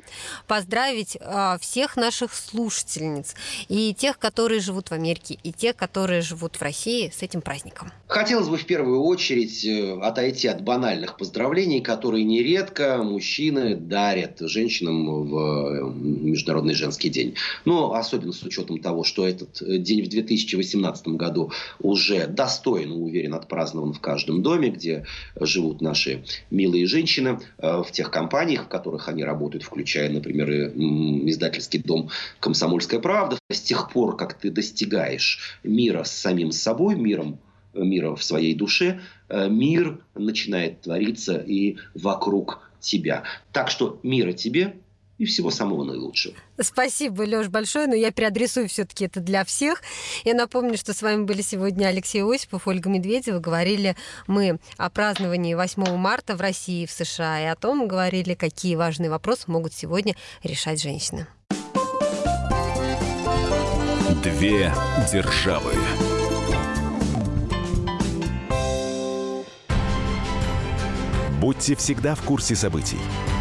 поздравить 0.48 1.18
э, 1.20 1.58
всех 1.60 1.96
наших 1.96 2.34
слушательниц 2.34 3.36
и 3.68 3.94
тех, 3.94 4.20
которые 4.20 4.60
живут 4.60 4.90
в 4.90 4.94
Америке, 4.94 5.38
и 5.44 5.52
тех, 5.52 5.76
которые 5.76 6.22
живут 6.22 6.56
в 6.56 6.62
России 6.62 7.12
с 7.16 7.22
этим 7.22 7.42
праздником. 7.42 7.92
Хотелось 8.08 8.48
бы 8.48 8.58
в 8.58 8.66
первую 8.66 9.04
очередь 9.04 9.66
э, 9.66 10.00
отойти 10.02 10.48
от 10.48 10.62
банальных 10.62 11.18
поздравлений, 11.18 11.82
которые 11.82 12.24
нередко 12.24 12.98
мужчины 13.04 13.76
дарят 13.76 14.40
женщинам 14.40 15.26
в 15.26 15.91
Международный 16.32 16.74
женский 16.74 17.10
день. 17.10 17.36
Но 17.66 17.94
особенно 17.94 18.32
с 18.32 18.44
учетом 18.44 18.80
того, 18.80 19.04
что 19.04 19.28
этот 19.28 19.62
э, 19.62 19.78
день 19.78 20.04
в 20.04 20.10
2018 20.10 21.08
году 21.10 21.52
уже 21.80 22.28
достойно 22.28 22.96
уверен, 22.96 23.34
отпразднован 23.34 23.94
в 23.94 24.00
каждом 24.00 24.42
доме, 24.42 24.70
где 24.70 25.06
живут 25.40 25.82
наши 25.82 26.24
милые 26.50 26.86
женщины, 26.88 27.40
э, 27.58 27.84
в 27.84 27.92
тех 27.92 28.12
компаниях, 28.12 28.66
в 28.66 28.68
которых 28.68 29.08
они 29.08 29.24
работают, 29.24 29.64
включая, 29.64 30.10
например, 30.10 30.50
издательский 30.52 31.80
дом 31.80 32.10
«Комсомольская 32.40 33.00
правда». 33.00 33.38
С 33.50 33.62
тех 33.62 33.92
пор, 33.92 34.16
как 34.18 34.34
ты 34.34 34.50
достигаешь 34.50 35.58
мира 35.64 36.04
с 36.04 36.12
самим 36.12 36.52
собой, 36.52 36.96
миром 36.96 37.40
мира 37.74 38.16
в 38.16 38.24
своей 38.24 38.54
душе, 38.54 39.02
э, 39.30 39.50
мир 39.50 40.00
начинает 40.16 40.82
твориться 40.82 41.38
и 41.38 41.78
вокруг 41.94 42.62
тебя. 42.80 43.24
Так 43.52 43.70
что 43.70 44.00
мира 44.04 44.34
тебе, 44.34 44.76
и 45.22 45.26
всего 45.26 45.52
самого 45.52 45.84
наилучшего. 45.84 46.34
Спасибо, 46.60 47.22
Леш, 47.22 47.48
большое, 47.48 47.86
но 47.86 47.94
я 47.94 48.10
переадресую 48.10 48.68
все-таки 48.68 49.06
это 49.06 49.20
для 49.20 49.46
всех. 49.46 49.84
Я 50.24 50.34
напомню, 50.34 50.80
что 50.80 50.96
с 50.96 51.04
вами 51.04 51.26
были 51.26 51.44
сегодня 51.44 51.86
Алексей 51.86 52.24
Осипов, 52.24 52.68
Ольга 52.68 52.90
Медведева. 52.90 53.38
Говорили 53.38 53.96
мы 54.26 54.58
о 54.78 54.90
праздновании 54.90 55.54
8 55.54 55.96
марта 55.96 56.36
в 56.36 56.42
России 56.42 56.84
и 56.84 56.86
в 56.88 56.92
США, 56.92 57.40
и 57.40 57.46
о 57.46 57.56
том 57.56 57.88
говорили, 57.88 58.34
какие 58.34 58.76
важные 58.76 59.12
вопросы 59.12 59.44
могут 59.46 59.76
сегодня 59.76 60.16
решать 60.42 60.82
женщины. 60.82 61.28
Две 64.24 64.74
державы. 65.12 65.74
Будьте 71.40 71.76
всегда 71.76 72.16
в 72.16 72.24
курсе 72.24 72.56
событий. 72.56 72.98